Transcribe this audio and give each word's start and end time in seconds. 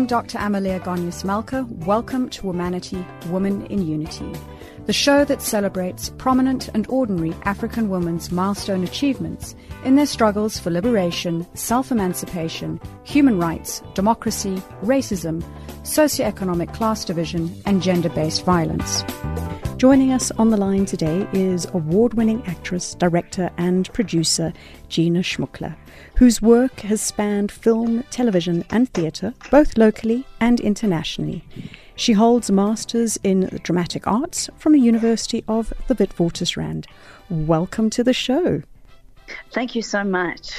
I'm 0.00 0.06
Dr. 0.06 0.38
Amaleya 0.38 0.80
Goneos-Malka. 0.80 1.66
Welcome 1.84 2.30
to 2.30 2.44
Womanity, 2.44 3.04
Woman 3.28 3.66
in 3.66 3.86
Unity, 3.86 4.32
the 4.86 4.94
show 4.94 5.26
that 5.26 5.42
celebrates 5.42 6.08
prominent 6.16 6.68
and 6.68 6.86
ordinary 6.88 7.34
African 7.42 7.90
women's 7.90 8.32
milestone 8.32 8.82
achievements 8.82 9.54
in 9.84 9.96
their 9.96 10.06
struggles 10.06 10.58
for 10.58 10.70
liberation, 10.70 11.46
self 11.54 11.92
emancipation, 11.92 12.80
human 13.04 13.38
rights, 13.38 13.82
democracy, 13.92 14.62
racism, 14.82 15.42
socioeconomic 15.82 16.72
class 16.72 17.04
division, 17.04 17.54
and 17.66 17.82
gender 17.82 18.08
based 18.08 18.46
violence. 18.46 19.04
Joining 19.76 20.12
us 20.12 20.30
on 20.32 20.48
the 20.48 20.56
line 20.56 20.86
today 20.86 21.28
is 21.34 21.66
award 21.74 22.14
winning 22.14 22.42
actress, 22.46 22.94
director, 22.94 23.50
and 23.58 23.92
producer 23.92 24.54
Gina 24.88 25.20
Shmukler, 25.20 25.76
whose 26.16 26.42
work 26.42 26.80
has 26.80 27.00
spanned 27.00 27.50
film, 27.50 28.04
television, 28.10 28.64
and 28.70 28.92
theatre, 28.92 29.34
both 29.50 29.76
locally 29.78 30.26
and 30.40 30.60
internationally. 30.60 31.44
She 31.96 32.12
holds 32.12 32.48
a 32.48 32.52
master's 32.52 33.18
in 33.22 33.60
dramatic 33.62 34.06
arts 34.06 34.48
from 34.58 34.72
the 34.72 34.80
University 34.80 35.44
of 35.48 35.72
the 35.86 35.94
Witwatersrand. 35.94 36.86
Welcome 37.28 37.90
to 37.90 38.02
the 38.02 38.14
show. 38.14 38.62
Thank 39.52 39.74
you 39.74 39.82
so 39.82 40.02
much. 40.02 40.50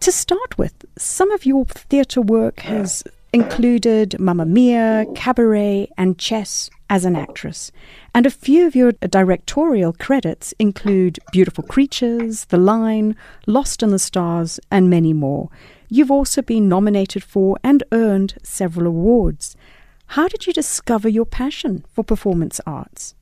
To 0.00 0.12
start 0.12 0.56
with, 0.56 0.84
some 0.96 1.30
of 1.30 1.44
your 1.44 1.64
theatre 1.64 2.20
work 2.20 2.60
has 2.60 3.02
included 3.32 4.18
Mamma 4.20 4.46
Mia, 4.46 5.06
Cabaret, 5.14 5.90
and 5.98 6.18
Chess 6.18 6.70
as 6.88 7.04
an 7.04 7.16
actress. 7.16 7.72
And 8.14 8.26
a 8.26 8.30
few 8.30 8.66
of 8.66 8.76
your 8.76 8.92
directorial 8.92 9.92
credits 9.92 10.54
include 10.58 11.18
Beautiful 11.32 11.64
Creatures, 11.64 12.46
The 12.46 12.58
Line, 12.58 13.16
Lost 13.46 13.82
in 13.82 13.90
the 13.90 13.98
Stars, 13.98 14.60
and 14.70 14.88
many 14.88 15.12
more. 15.12 15.50
You've 15.88 16.10
also 16.10 16.42
been 16.42 16.68
nominated 16.68 17.22
for 17.22 17.56
and 17.62 17.82
earned 17.92 18.34
several 18.42 18.86
awards. 18.86 19.56
How 20.06 20.28
did 20.28 20.46
you 20.46 20.52
discover 20.52 21.08
your 21.08 21.26
passion 21.26 21.84
for 21.92 22.04
performance 22.04 22.60
arts? 22.66 23.14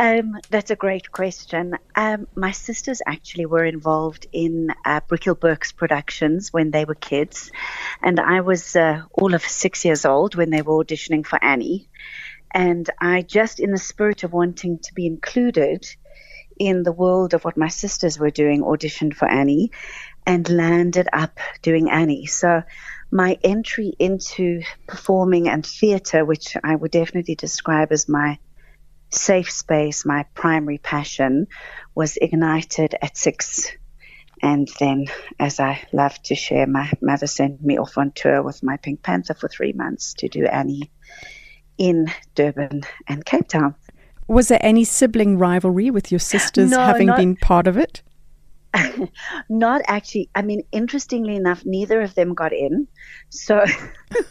Um, 0.00 0.38
that's 0.48 0.70
a 0.70 0.76
great 0.76 1.10
question. 1.10 1.76
Um, 1.96 2.28
my 2.36 2.52
sisters 2.52 3.02
actually 3.04 3.46
were 3.46 3.64
involved 3.64 4.28
in 4.30 4.72
uh, 4.84 5.00
Brickhill-Burke's 5.08 5.72
productions 5.72 6.52
when 6.52 6.70
they 6.70 6.84
were 6.84 6.94
kids, 6.94 7.50
and 8.00 8.20
I 8.20 8.42
was 8.42 8.76
uh, 8.76 9.02
all 9.12 9.34
of 9.34 9.42
six 9.42 9.84
years 9.84 10.04
old 10.04 10.36
when 10.36 10.50
they 10.50 10.62
were 10.62 10.84
auditioning 10.84 11.26
for 11.26 11.42
Annie. 11.42 11.88
And 12.52 12.88
I 13.00 13.22
just, 13.22 13.60
in 13.60 13.70
the 13.70 13.78
spirit 13.78 14.24
of 14.24 14.32
wanting 14.32 14.78
to 14.80 14.94
be 14.94 15.06
included 15.06 15.86
in 16.58 16.82
the 16.82 16.92
world 16.92 17.34
of 17.34 17.44
what 17.44 17.56
my 17.56 17.68
sisters 17.68 18.18
were 18.18 18.30
doing, 18.30 18.62
auditioned 18.62 19.14
for 19.14 19.28
Annie 19.28 19.70
and 20.26 20.48
landed 20.48 21.08
up 21.12 21.38
doing 21.62 21.90
Annie. 21.90 22.26
So 22.26 22.62
my 23.10 23.38
entry 23.42 23.94
into 23.98 24.62
performing 24.86 25.48
and 25.48 25.64
theatre, 25.64 26.24
which 26.24 26.56
I 26.62 26.74
would 26.74 26.90
definitely 26.90 27.34
describe 27.34 27.92
as 27.92 28.08
my 28.08 28.38
safe 29.10 29.50
space, 29.50 30.04
my 30.04 30.24
primary 30.34 30.78
passion, 30.78 31.46
was 31.94 32.18
ignited 32.20 32.94
at 33.00 33.16
six. 33.16 33.70
And 34.42 34.68
then, 34.78 35.06
as 35.40 35.58
I 35.58 35.82
love 35.92 36.20
to 36.24 36.34
share, 36.34 36.66
my 36.66 36.92
mother 37.00 37.26
sent 37.26 37.64
me 37.64 37.78
off 37.78 37.98
on 37.98 38.12
tour 38.12 38.42
with 38.42 38.62
my 38.62 38.76
Pink 38.76 39.02
Panther 39.02 39.34
for 39.34 39.48
three 39.48 39.72
months 39.72 40.14
to 40.18 40.28
do 40.28 40.44
Annie 40.44 40.92
in 41.78 42.12
Durban 42.34 42.82
and 43.06 43.24
Cape 43.24 43.48
Town. 43.48 43.74
Was 44.26 44.48
there 44.48 44.60
any 44.60 44.84
sibling 44.84 45.38
rivalry 45.38 45.90
with 45.90 46.12
your 46.12 46.18
sisters 46.18 46.70
no, 46.70 46.78
having 46.78 47.06
not, 47.06 47.16
been 47.16 47.36
part 47.36 47.66
of 47.66 47.78
it? 47.78 48.02
not 49.48 49.80
actually. 49.86 50.28
I 50.34 50.42
mean, 50.42 50.62
interestingly 50.70 51.34
enough, 51.34 51.64
neither 51.64 52.02
of 52.02 52.14
them 52.14 52.34
got 52.34 52.52
in. 52.52 52.88
So, 53.30 53.64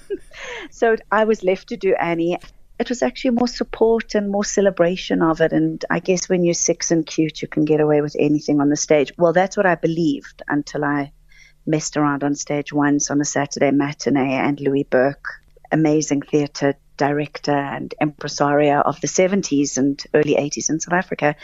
so 0.70 0.96
I 1.12 1.24
was 1.24 1.44
left 1.44 1.70
to 1.70 1.78
do 1.78 1.96
Annie 1.96 2.38
it 2.80 2.90
was 2.90 3.02
actually 3.02 3.32
more 3.32 3.48
support 3.48 4.14
and 4.14 4.30
more 4.30 4.46
celebration 4.46 5.22
of 5.22 5.42
it. 5.42 5.52
And 5.52 5.84
I 5.90 6.00
guess 6.00 6.30
when 6.30 6.44
you're 6.44 6.54
six 6.54 6.92
and 6.92 7.06
cute, 7.06 7.42
you 7.42 7.48
can 7.48 7.66
get 7.66 7.80
away 7.80 8.02
with 8.02 8.16
anything 8.20 8.62
on 8.62 8.70
the 8.70 8.76
stage. 8.76 9.12
Well, 9.18 9.34
that's 9.34 9.58
what 9.58 9.66
I 9.66 9.76
believed 9.76 10.44
until 10.48 10.86
I 10.86 11.12
messed 11.66 11.98
around 11.98 12.24
on 12.24 12.36
stage 12.36 12.72
once 12.72 13.10
on 13.10 13.20
a 13.20 13.26
Saturday 13.26 13.72
matinee 13.72 14.36
and 14.36 14.60
Louis 14.60 14.84
Burke, 14.84 15.26
amazing 15.72 16.22
theatre 16.22 16.76
director 16.98 17.52
and 17.52 17.94
impresario 18.02 18.82
of 18.82 19.00
the 19.02 19.08
70s 19.08 19.78
and 19.78 20.04
early 20.14 20.36
80s 20.36 20.70
in 20.70 20.80
South 20.80 20.94
Africa, 20.94 21.36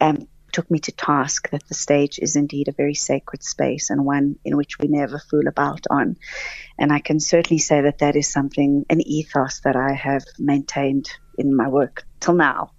um, 0.00 0.28
took 0.52 0.70
me 0.70 0.78
to 0.78 0.92
task 0.92 1.50
that 1.50 1.66
the 1.68 1.74
stage 1.74 2.18
is 2.20 2.36
indeed 2.36 2.68
a 2.68 2.72
very 2.72 2.94
sacred 2.94 3.42
space 3.42 3.90
and 3.90 4.04
one 4.04 4.36
in 4.44 4.56
which 4.56 4.78
we 4.78 4.86
never 4.86 5.18
fool 5.18 5.48
about 5.48 5.84
on. 5.90 6.16
And 6.78 6.92
I 6.92 7.00
can 7.00 7.18
certainly 7.18 7.58
say 7.58 7.82
that 7.82 7.98
that 7.98 8.14
is 8.14 8.30
something, 8.30 8.86
an 8.88 9.00
ethos 9.00 9.60
that 9.60 9.74
I 9.74 9.92
have 9.92 10.24
maintained 10.38 11.10
in 11.36 11.54
my 11.54 11.68
work 11.68 12.04
till 12.20 12.34
now. 12.34 12.70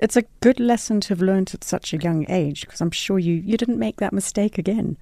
It's 0.00 0.16
a 0.16 0.24
good 0.40 0.58
lesson 0.58 1.00
to 1.02 1.08
have 1.10 1.22
learned 1.22 1.52
at 1.54 1.62
such 1.62 1.92
a 1.92 1.98
young 1.98 2.28
age 2.28 2.62
because 2.62 2.80
I'm 2.80 2.90
sure 2.90 3.18
you, 3.18 3.34
you 3.34 3.56
didn't 3.56 3.78
make 3.78 3.98
that 3.98 4.12
mistake 4.12 4.58
again. 4.58 4.96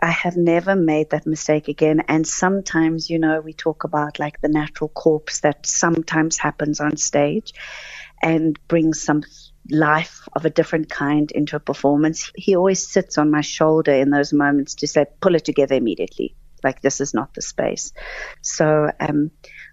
I 0.00 0.10
have 0.10 0.36
never 0.36 0.76
made 0.76 1.10
that 1.10 1.26
mistake 1.26 1.68
again. 1.68 2.02
And 2.08 2.26
sometimes, 2.26 3.08
you 3.08 3.18
know, 3.18 3.40
we 3.40 3.52
talk 3.52 3.84
about 3.84 4.18
like 4.18 4.40
the 4.40 4.48
natural 4.48 4.88
corpse 4.88 5.40
that 5.40 5.66
sometimes 5.66 6.36
happens 6.36 6.80
on 6.80 6.96
stage 6.96 7.54
and 8.22 8.58
brings 8.68 9.02
some 9.02 9.22
life 9.70 10.28
of 10.34 10.44
a 10.44 10.50
different 10.50 10.90
kind 10.90 11.30
into 11.30 11.56
a 11.56 11.60
performance. 11.60 12.30
He 12.34 12.56
always 12.56 12.86
sits 12.86 13.18
on 13.18 13.30
my 13.30 13.40
shoulder 13.40 13.92
in 13.92 14.10
those 14.10 14.32
moments 14.32 14.76
to 14.76 14.86
say, 14.86 15.06
pull 15.20 15.34
it 15.34 15.44
together 15.44 15.74
immediately. 15.74 16.36
Like, 16.62 16.80
this 16.80 17.00
is 17.00 17.14
not 17.14 17.34
the 17.34 17.42
space. 17.42 17.92
So, 18.42 18.90
um, 18.98 19.30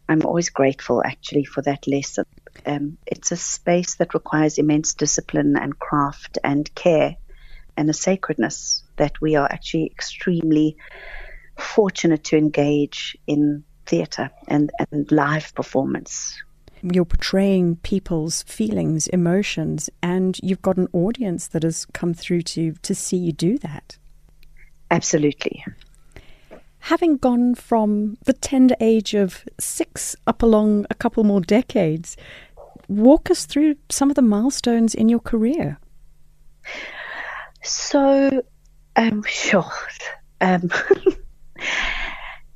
I'm 0.10 0.26
always 0.26 0.50
grateful 0.50 1.02
actually 1.06 1.46
for 1.46 1.62
that 1.62 1.88
lesson. 1.88 2.26
Um, 2.66 2.98
it's 3.06 3.32
a 3.32 3.38
space 3.38 3.96
that 3.96 4.14
requires 4.14 4.58
immense 4.58 4.94
discipline 4.94 5.56
and 5.56 5.78
craft 5.80 6.38
and 6.44 6.74
care 6.76 7.16
and 7.78 7.90
a 7.90 7.94
sacredness 7.94 8.84
that 9.02 9.20
we 9.20 9.36
are 9.36 9.52
actually 9.52 9.88
extremely 9.88 10.78
fortunate 11.58 12.24
to 12.24 12.38
engage 12.38 13.18
in 13.28 13.64
theatre 13.86 14.30
and, 14.48 14.72
and 14.92 15.12
live 15.12 15.54
performance 15.56 16.42
you're 16.84 17.06
portraying 17.06 17.76
people's 17.78 18.44
feelings, 18.44 19.08
emotions, 19.08 19.90
and 20.02 20.40
you've 20.42 20.62
got 20.62 20.78
an 20.78 20.88
audience 20.94 21.48
that 21.50 21.64
has 21.64 21.86
come 21.94 22.14
through 22.14 22.42
to 22.42 22.74
to 22.82 22.96
see 22.96 23.18
you 23.18 23.32
do 23.32 23.58
that. 23.60 23.98
Absolutely. 24.90 25.64
Having 26.80 27.18
gone 27.18 27.54
from 27.56 28.18
the 28.26 28.34
tender 28.34 28.76
age 28.80 29.14
of 29.14 29.46
six 29.60 30.16
up 30.26 30.42
along 30.42 30.88
a 30.90 30.96
couple 30.96 31.24
more 31.24 31.42
decades, 31.42 32.18
walk 32.88 33.30
us 33.30 33.46
through 33.46 33.76
some 33.90 34.10
of 34.10 34.16
the 34.16 34.22
milestones 34.24 34.96
in 34.96 35.08
your 35.08 35.20
career. 35.20 35.78
So, 37.64 38.44
um, 39.08 39.24
sure. 39.24 39.72
Um, 40.40 40.70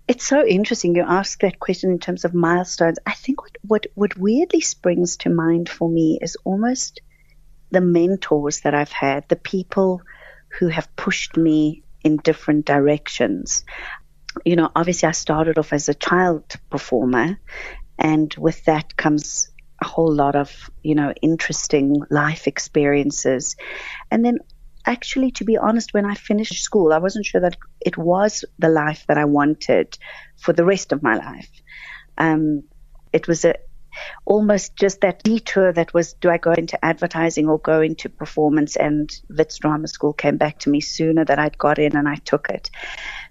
It's 0.07 0.28
so 0.28 0.45
interesting 0.45 0.95
you 0.95 1.03
ask 1.03 1.39
that 1.39 1.59
question 1.59 1.89
in 1.89 1.97
terms 1.97 2.25
of 2.25 2.33
milestones. 2.35 3.00
I 3.07 3.13
think 3.13 3.41
what, 3.41 3.57
what, 3.63 3.85
what 3.95 4.17
weirdly 4.17 4.61
springs 4.61 5.17
to 5.17 5.31
mind 5.31 5.67
for 5.67 5.89
me 5.89 6.19
is 6.22 6.38
almost 6.44 7.01
the 7.72 7.81
mentors 7.81 8.61
that 8.61 8.75
I've 8.75 8.91
had, 8.91 9.28
the 9.29 9.35
people 9.35 10.03
who 10.59 10.67
have 10.67 10.95
pushed 10.95 11.38
me 11.38 11.84
in 12.03 12.17
different 12.17 12.66
directions. 12.66 13.66
You 14.45 14.57
know, 14.57 14.69
obviously, 14.75 15.09
I 15.09 15.13
started 15.13 15.57
off 15.57 15.73
as 15.73 15.89
a 15.89 15.95
child 15.95 16.44
performer, 16.69 17.39
and 17.97 18.31
with 18.38 18.63
that 18.66 18.95
comes 18.95 19.50
a 19.81 19.85
whole 19.85 20.13
lot 20.13 20.35
of, 20.35 20.69
you 20.84 20.94
know, 20.94 21.13
interesting 21.19 22.03
life 22.11 22.46
experiences. 22.46 23.55
And 24.11 24.23
then 24.23 24.37
actually, 24.85 25.32
to 25.32 25.46
be 25.46 25.58
honest, 25.58 25.93
when 25.93 26.05
I 26.05 26.16
finished 26.16 26.61
school, 26.61 26.93
I 26.93 26.99
wasn't 26.99 27.26
sure 27.26 27.41
that 27.41 27.58
it 27.85 27.97
was 27.97 28.46
the 28.59 28.70
life 28.70 29.05
that 29.08 29.17
I 29.17 29.26
wanted 29.26 29.97
for 30.37 30.53
the 30.53 30.66
rest 30.66 30.91
of 30.91 31.03
my 31.03 31.16
life. 31.16 31.49
Um, 32.17 32.64
it 33.11 33.28
was 33.28 33.46
a 33.46 33.55
almost 34.26 34.76
just 34.76 35.02
that 35.02 35.23
detour 35.23 35.72
that 35.72 35.93
was 35.93 36.14
do 36.14 36.29
I 36.29 36.37
go 36.37 36.52
into 36.52 36.84
advertising 36.84 37.47
or 37.47 37.59
go 37.59 37.79
into 37.82 38.09
performance 38.09 38.76
and 38.76 39.09
Wits 39.29 39.58
Drama 39.59 39.87
School 39.87 40.11
came 40.11 40.37
back 40.37 40.59
to 40.59 40.70
me 40.70 40.82
sooner 40.82 41.23
than 41.23 41.40
I'd 41.40 41.58
got 41.58 41.79
in 41.79 41.96
and 41.96 42.08
I 42.08 42.16
took 42.16 42.49
it. 42.49 42.70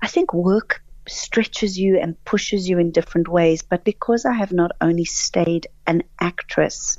I 0.01 0.07
think 0.07 0.33
work 0.33 0.83
stretches 1.07 1.79
you 1.79 1.99
and 1.99 2.23
pushes 2.25 2.69
you 2.69 2.79
in 2.79 2.93
different 2.93 3.29
ways, 3.29 3.63
but 3.63 3.85
because 3.85 4.25
I 4.25 4.33
have 4.33 4.53
not 4.53 4.73
only 4.81 5.05
stayed 5.05 5.67
an 5.87 6.05
actress, 6.19 6.99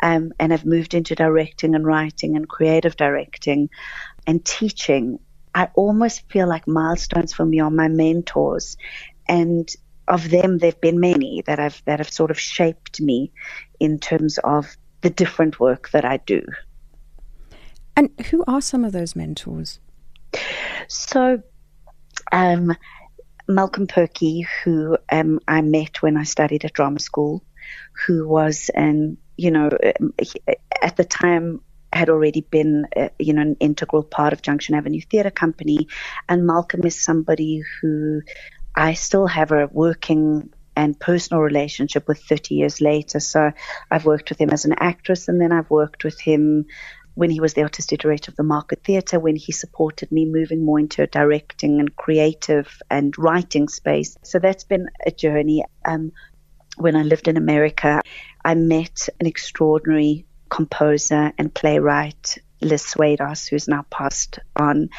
um, 0.00 0.32
and 0.38 0.52
have 0.52 0.64
moved 0.64 0.94
into 0.94 1.14
directing 1.14 1.74
and 1.74 1.86
writing 1.86 2.36
and 2.36 2.48
creative 2.48 2.96
directing 2.96 3.70
and 4.26 4.44
teaching. 4.44 5.18
I 5.54 5.68
almost 5.74 6.28
feel 6.30 6.48
like 6.48 6.66
milestones 6.66 7.32
for 7.32 7.44
me 7.44 7.60
are 7.60 7.70
my 7.70 7.88
mentors, 7.88 8.76
and 9.28 9.72
of 10.06 10.28
them, 10.28 10.58
there've 10.58 10.80
been 10.80 11.00
many 11.00 11.42
that 11.46 11.58
have 11.58 11.80
that 11.86 12.00
have 12.00 12.12
sort 12.12 12.30
of 12.30 12.38
shaped 12.38 13.00
me 13.00 13.32
in 13.80 13.98
terms 13.98 14.38
of 14.38 14.76
the 15.00 15.10
different 15.10 15.60
work 15.60 15.90
that 15.90 16.04
I 16.04 16.18
do. 16.18 16.42
And 17.96 18.10
who 18.30 18.44
are 18.46 18.60
some 18.60 18.84
of 18.84 18.92
those 18.92 19.14
mentors? 19.14 19.78
So, 20.88 21.42
um, 22.32 22.74
Malcolm 23.46 23.86
Purkey, 23.86 24.46
who 24.64 24.96
um, 25.10 25.40
I 25.46 25.60
met 25.60 26.02
when 26.02 26.16
I 26.16 26.24
studied 26.24 26.64
at 26.64 26.72
drama 26.72 26.98
school, 26.98 27.44
who 28.06 28.26
was 28.26 28.70
an, 28.74 29.16
you 29.36 29.50
know, 29.50 29.70
um, 30.00 30.14
at 30.82 30.96
the 30.96 31.04
time 31.04 31.60
had 31.92 32.10
already 32.10 32.40
been, 32.40 32.86
uh, 32.96 33.08
you 33.18 33.32
know, 33.32 33.42
an 33.42 33.56
integral 33.60 34.02
part 34.02 34.32
of 34.32 34.42
Junction 34.42 34.74
Avenue 34.74 35.00
Theatre 35.00 35.30
Company. 35.30 35.88
And 36.28 36.46
Malcolm 36.46 36.84
is 36.84 37.00
somebody 37.00 37.62
who 37.80 38.22
I 38.74 38.94
still 38.94 39.26
have 39.26 39.52
a 39.52 39.68
working 39.70 40.52
and 40.76 40.98
personal 40.98 41.40
relationship 41.40 42.08
with 42.08 42.20
30 42.20 42.56
years 42.56 42.80
later. 42.80 43.20
So 43.20 43.52
I've 43.90 44.04
worked 44.04 44.30
with 44.30 44.40
him 44.40 44.50
as 44.50 44.64
an 44.64 44.74
actress, 44.78 45.28
and 45.28 45.40
then 45.40 45.52
I've 45.52 45.70
worked 45.70 46.02
with 46.02 46.20
him 46.20 46.66
when 47.14 47.30
he 47.30 47.38
was 47.38 47.54
the 47.54 47.62
artistic 47.62 48.00
director 48.00 48.32
of 48.32 48.36
the 48.36 48.42
Market 48.42 48.82
Theatre, 48.82 49.20
when 49.20 49.36
he 49.36 49.52
supported 49.52 50.10
me 50.10 50.24
moving 50.24 50.64
more 50.64 50.80
into 50.80 51.02
a 51.02 51.06
directing 51.06 51.78
and 51.78 51.94
creative 51.94 52.82
and 52.90 53.16
writing 53.16 53.68
space. 53.68 54.18
So 54.24 54.40
that's 54.40 54.64
been 54.64 54.88
a 55.06 55.12
journey. 55.12 55.64
Um, 55.84 56.10
when 56.76 56.96
I 56.96 57.02
lived 57.02 57.28
in 57.28 57.36
America, 57.36 58.00
I 58.44 58.54
met 58.54 59.08
an 59.18 59.26
extraordinary 59.26 60.26
composer 60.50 61.32
and 61.38 61.52
playwright, 61.52 62.38
Liz 62.60 62.82
Swados, 62.82 63.48
who's 63.48 63.68
now 63.68 63.86
passed 63.90 64.38
on. 64.54 64.90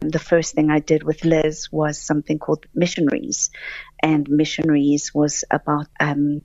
The 0.00 0.18
first 0.18 0.54
thing 0.54 0.70
I 0.70 0.78
did 0.78 1.02
with 1.02 1.24
Liz 1.24 1.68
was 1.72 1.98
something 1.98 2.38
called 2.38 2.66
Missionaries. 2.74 3.50
And 4.00 4.28
Missionaries 4.28 5.12
was 5.12 5.44
about 5.50 5.88
um, 5.98 6.42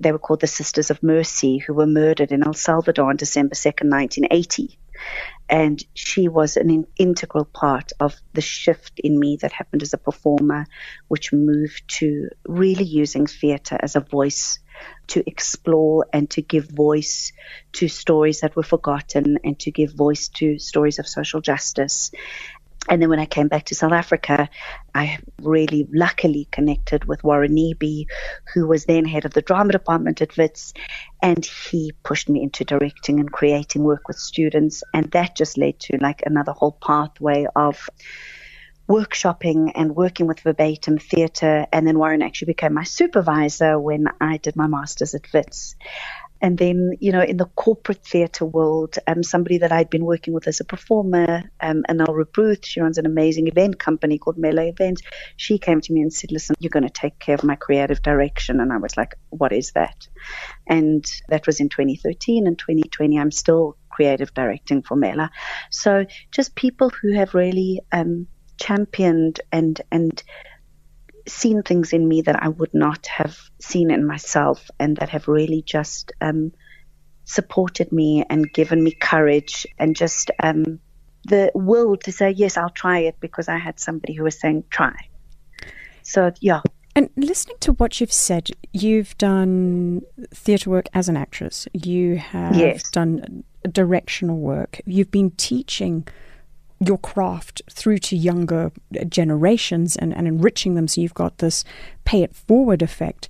they 0.00 0.12
were 0.12 0.18
called 0.18 0.40
the 0.40 0.46
Sisters 0.46 0.90
of 0.90 1.02
Mercy, 1.02 1.58
who 1.58 1.74
were 1.74 1.86
murdered 1.86 2.32
in 2.32 2.44
El 2.44 2.54
Salvador 2.54 3.08
on 3.08 3.16
December 3.16 3.54
2nd, 3.54 3.90
1980. 3.90 4.78
And 5.48 5.82
she 5.94 6.28
was 6.28 6.56
an 6.56 6.70
in- 6.70 6.86
integral 6.96 7.44
part 7.46 7.92
of 7.98 8.14
the 8.32 8.40
shift 8.40 9.00
in 9.00 9.18
me 9.18 9.38
that 9.40 9.52
happened 9.52 9.82
as 9.82 9.94
a 9.94 9.98
performer, 9.98 10.66
which 11.08 11.32
moved 11.32 11.82
to 11.98 12.28
really 12.46 12.84
using 12.84 13.26
theatre 13.26 13.78
as 13.80 13.96
a 13.96 14.00
voice 14.00 14.58
to 15.08 15.22
explore 15.26 16.06
and 16.12 16.28
to 16.30 16.42
give 16.42 16.68
voice 16.68 17.32
to 17.72 17.88
stories 17.88 18.40
that 18.40 18.56
were 18.56 18.62
forgotten 18.62 19.38
and 19.44 19.58
to 19.60 19.70
give 19.70 19.92
voice 19.92 20.28
to 20.28 20.58
stories 20.58 20.98
of 20.98 21.08
social 21.08 21.40
justice. 21.40 22.10
And 22.88 23.02
then 23.02 23.10
when 23.10 23.18
I 23.18 23.26
came 23.26 23.48
back 23.48 23.66
to 23.66 23.74
South 23.74 23.92
Africa, 23.92 24.48
I 24.94 25.18
really 25.42 25.86
luckily 25.92 26.48
connected 26.50 27.04
with 27.04 27.22
Warren 27.22 27.54
Nebe, 27.54 28.06
who 28.54 28.66
was 28.66 28.86
then 28.86 29.04
head 29.04 29.26
of 29.26 29.34
the 29.34 29.42
drama 29.42 29.72
department 29.72 30.22
at 30.22 30.36
Wits. 30.36 30.72
And 31.22 31.44
he 31.44 31.92
pushed 32.02 32.28
me 32.28 32.42
into 32.42 32.64
directing 32.64 33.20
and 33.20 33.30
creating 33.30 33.82
work 33.82 34.08
with 34.08 34.18
students. 34.18 34.82
And 34.94 35.10
that 35.10 35.36
just 35.36 35.58
led 35.58 35.78
to 35.80 35.98
like 36.00 36.22
another 36.24 36.52
whole 36.52 36.78
pathway 36.80 37.46
of 37.54 37.90
workshopping 38.88 39.72
and 39.74 39.94
working 39.94 40.26
with 40.26 40.40
verbatim 40.40 40.98
theatre. 40.98 41.66
And 41.72 41.86
then 41.86 41.98
Warren 41.98 42.22
actually 42.22 42.46
became 42.46 42.74
my 42.74 42.84
supervisor 42.84 43.78
when 43.78 44.06
I 44.20 44.38
did 44.38 44.56
my 44.56 44.66
master's 44.66 45.14
at 45.14 45.32
Wits. 45.32 45.76
And 46.40 46.56
then, 46.56 46.92
you 47.00 47.10
know, 47.10 47.20
in 47.20 47.36
the 47.36 47.46
corporate 47.46 48.04
theatre 48.04 48.44
world, 48.44 48.96
um, 49.06 49.22
somebody 49.22 49.58
that 49.58 49.72
I'd 49.72 49.90
been 49.90 50.04
working 50.04 50.34
with 50.34 50.46
as 50.46 50.60
a 50.60 50.64
performer, 50.64 51.50
um, 51.60 51.82
Anel 51.88 52.32
Booth, 52.32 52.64
she 52.64 52.80
runs 52.80 52.96
an 52.96 53.06
amazing 53.06 53.48
event 53.48 53.78
company 53.78 54.18
called 54.18 54.38
Mela 54.38 54.66
Events. 54.66 55.02
She 55.36 55.58
came 55.58 55.80
to 55.80 55.92
me 55.92 56.00
and 56.00 56.12
said, 56.12 56.30
listen, 56.30 56.54
you're 56.60 56.70
going 56.70 56.84
to 56.84 56.90
take 56.90 57.18
care 57.18 57.34
of 57.34 57.42
my 57.42 57.56
creative 57.56 58.02
direction. 58.02 58.60
And 58.60 58.72
I 58.72 58.76
was 58.76 58.96
like, 58.96 59.16
what 59.30 59.52
is 59.52 59.72
that? 59.72 60.06
And 60.66 61.04
that 61.28 61.46
was 61.46 61.58
in 61.58 61.70
2013 61.70 62.46
and 62.46 62.56
2020. 62.56 63.18
I'm 63.18 63.32
still 63.32 63.76
creative 63.88 64.32
directing 64.32 64.82
for 64.82 64.94
Mela. 64.94 65.30
So 65.70 66.06
just 66.30 66.54
people 66.54 66.90
who 66.90 67.14
have 67.14 67.34
really 67.34 67.80
um, 67.90 68.28
championed 68.58 69.40
and, 69.52 69.80
and 69.90 70.22
seen 71.26 71.62
things 71.62 71.92
in 71.92 72.06
me 72.06 72.22
that 72.22 72.42
I 72.42 72.48
would 72.48 72.74
not 72.74 73.06
have 73.06 73.38
seen 73.60 73.90
in 73.90 74.06
myself 74.06 74.70
and 74.78 74.96
that 74.98 75.10
have 75.10 75.28
really 75.28 75.62
just 75.62 76.12
um, 76.20 76.52
supported 77.24 77.92
me 77.92 78.24
and 78.28 78.52
given 78.52 78.82
me 78.82 78.92
courage 78.92 79.66
and 79.78 79.94
just 79.94 80.30
um, 80.42 80.80
the 81.24 81.52
will 81.54 81.96
to 81.98 82.12
say, 82.12 82.30
yes, 82.30 82.56
I'll 82.56 82.70
try 82.70 83.00
it 83.00 83.16
because 83.20 83.48
I 83.48 83.58
had 83.58 83.78
somebody 83.78 84.14
who 84.14 84.24
was 84.24 84.38
saying, 84.38 84.64
try. 84.70 84.94
So, 86.02 86.32
yeah. 86.40 86.62
And 86.96 87.10
listening 87.16 87.58
to 87.60 87.72
what 87.74 88.00
you've 88.00 88.12
said, 88.12 88.50
you've 88.72 89.16
done 89.18 90.02
theatre 90.32 90.70
work 90.70 90.86
as 90.94 91.08
an 91.08 91.16
actress, 91.16 91.68
you 91.72 92.16
have 92.16 92.56
yes. 92.56 92.90
done 92.90 93.44
directional 93.70 94.38
work, 94.38 94.80
you've 94.84 95.10
been 95.10 95.30
teaching 95.32 96.08
your 96.80 96.98
craft 96.98 97.62
through 97.70 97.98
to 97.98 98.16
younger 98.16 98.70
generations 99.08 99.96
and, 99.96 100.14
and 100.14 100.28
enriching 100.28 100.74
them 100.74 100.86
so 100.86 101.00
you've 101.00 101.14
got 101.14 101.38
this 101.38 101.64
pay 102.04 102.22
it 102.22 102.34
forward 102.34 102.82
effect. 102.82 103.28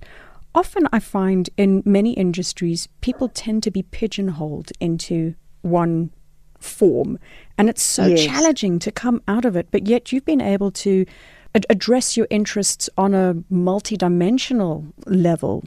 Often 0.53 0.87
I 0.91 0.99
find 0.99 1.49
in 1.57 1.83
many 1.85 2.13
industries, 2.13 2.87
people 3.01 3.29
tend 3.29 3.63
to 3.63 3.71
be 3.71 3.83
pigeonholed 3.83 4.71
into 4.79 5.35
one 5.61 6.11
form, 6.59 7.19
and 7.57 7.69
it's 7.69 7.83
so 7.83 8.07
yes. 8.07 8.25
challenging 8.25 8.79
to 8.79 8.91
come 8.91 9.21
out 9.27 9.45
of 9.45 9.55
it. 9.55 9.67
But 9.71 9.87
yet, 9.87 10.11
you've 10.11 10.25
been 10.25 10.41
able 10.41 10.71
to 10.71 11.05
ad- 11.53 11.67
address 11.69 12.17
your 12.17 12.27
interests 12.29 12.89
on 12.97 13.13
a 13.13 13.35
multidimensional 13.51 14.91
level. 15.05 15.63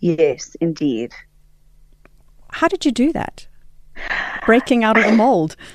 Yes, 0.00 0.56
indeed. 0.60 1.12
How 2.50 2.68
did 2.68 2.84
you 2.84 2.92
do 2.92 3.12
that? 3.12 3.46
Breaking 4.46 4.82
out 4.82 4.96
of 4.96 5.04
the 5.04 5.12
mold. 5.12 5.56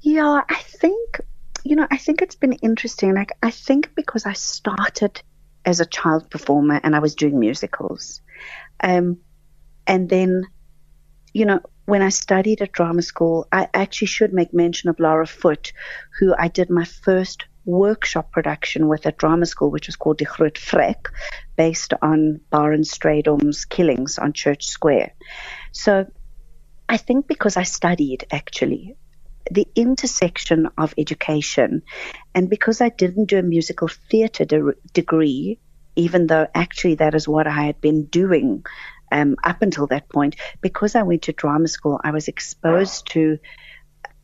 Yeah, 0.00 0.42
I 0.48 0.62
think, 0.62 1.20
you 1.64 1.76
know, 1.76 1.86
I 1.90 1.96
think 1.96 2.22
it's 2.22 2.36
been 2.36 2.54
interesting. 2.54 3.14
Like, 3.14 3.32
I 3.42 3.50
think 3.50 3.94
because 3.94 4.26
I 4.26 4.32
started 4.34 5.20
as 5.64 5.80
a 5.80 5.86
child 5.86 6.30
performer 6.30 6.80
and 6.82 6.94
I 6.94 7.00
was 7.00 7.14
doing 7.14 7.38
musicals. 7.38 8.20
Um, 8.80 9.18
and 9.86 10.08
then, 10.08 10.46
you 11.32 11.46
know, 11.46 11.60
when 11.86 12.02
I 12.02 12.10
studied 12.10 12.60
at 12.60 12.72
drama 12.72 13.02
school, 13.02 13.48
I 13.50 13.68
actually 13.72 14.08
should 14.08 14.32
make 14.32 14.52
mention 14.52 14.90
of 14.90 15.00
Laura 15.00 15.26
Foot, 15.26 15.72
who 16.18 16.34
I 16.38 16.48
did 16.48 16.68
my 16.68 16.84
first 16.84 17.46
workshop 17.64 18.30
production 18.30 18.88
with 18.88 19.06
at 19.06 19.16
drama 19.16 19.46
school, 19.46 19.70
which 19.70 19.88
was 19.88 19.96
called 19.96 20.18
De 20.18 20.24
Groot 20.26 20.54
Vrek, 20.54 21.06
based 21.56 21.94
on 22.02 22.40
Barend 22.52 22.86
Strydom's 22.86 23.64
killings 23.64 24.18
on 24.18 24.34
Church 24.34 24.66
Square. 24.66 25.12
So 25.72 26.06
I 26.88 26.98
think 26.98 27.26
because 27.26 27.56
I 27.56 27.62
studied 27.62 28.26
actually 28.30 28.96
the 29.50 29.66
intersection 29.74 30.68
of 30.76 30.94
education. 30.98 31.82
And 32.34 32.50
because 32.50 32.80
I 32.80 32.88
didn't 32.88 33.26
do 33.26 33.38
a 33.38 33.42
musical 33.42 33.88
theatre 33.88 34.44
de- 34.44 34.74
degree, 34.92 35.58
even 35.96 36.26
though 36.26 36.46
actually 36.54 36.96
that 36.96 37.14
is 37.14 37.26
what 37.26 37.46
I 37.46 37.62
had 37.64 37.80
been 37.80 38.04
doing 38.04 38.64
um, 39.10 39.36
up 39.42 39.62
until 39.62 39.86
that 39.88 40.08
point, 40.08 40.36
because 40.60 40.94
I 40.94 41.02
went 41.02 41.22
to 41.22 41.32
drama 41.32 41.68
school, 41.68 42.00
I 42.02 42.10
was 42.10 42.28
exposed 42.28 43.08
to 43.12 43.38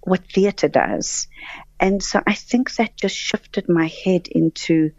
what 0.03 0.31
theatre 0.31 0.69
does. 0.69 1.29
And 1.81 2.03
so 2.03 2.23
I 2.27 2.35
think 2.35 2.75
that 2.77 2.97
just 2.97 3.17
shifted 3.17 3.69
my 3.69 3.87
head 4.05 4.29
into 4.29 4.93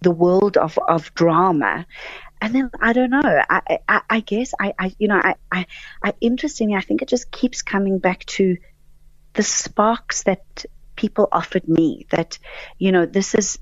the 0.00 0.10
world 0.10 0.56
of, 0.56 0.78
of 0.88 1.14
drama. 1.14 1.86
And 2.40 2.54
then 2.54 2.70
I 2.80 2.92
don't 2.92 3.10
know. 3.10 3.22
I, 3.24 3.78
I, 3.88 4.00
I 4.10 4.20
guess 4.20 4.52
I, 4.58 4.74
I, 4.78 4.94
you 4.98 5.08
know, 5.08 5.20
I, 5.22 5.34
I, 5.50 5.66
I 6.02 6.14
interestingly, 6.20 6.74
I 6.74 6.80
think 6.80 7.02
it 7.02 7.08
just 7.08 7.30
keeps 7.30 7.62
coming 7.62 7.98
back 7.98 8.24
to 8.26 8.56
the 9.34 9.42
sparks 9.42 10.22
that 10.24 10.64
people 10.96 11.28
offered 11.32 11.68
me 11.68 12.06
that, 12.10 12.38
you 12.78 12.92
know, 12.92 13.06
this 13.06 13.34
is, 13.34 13.58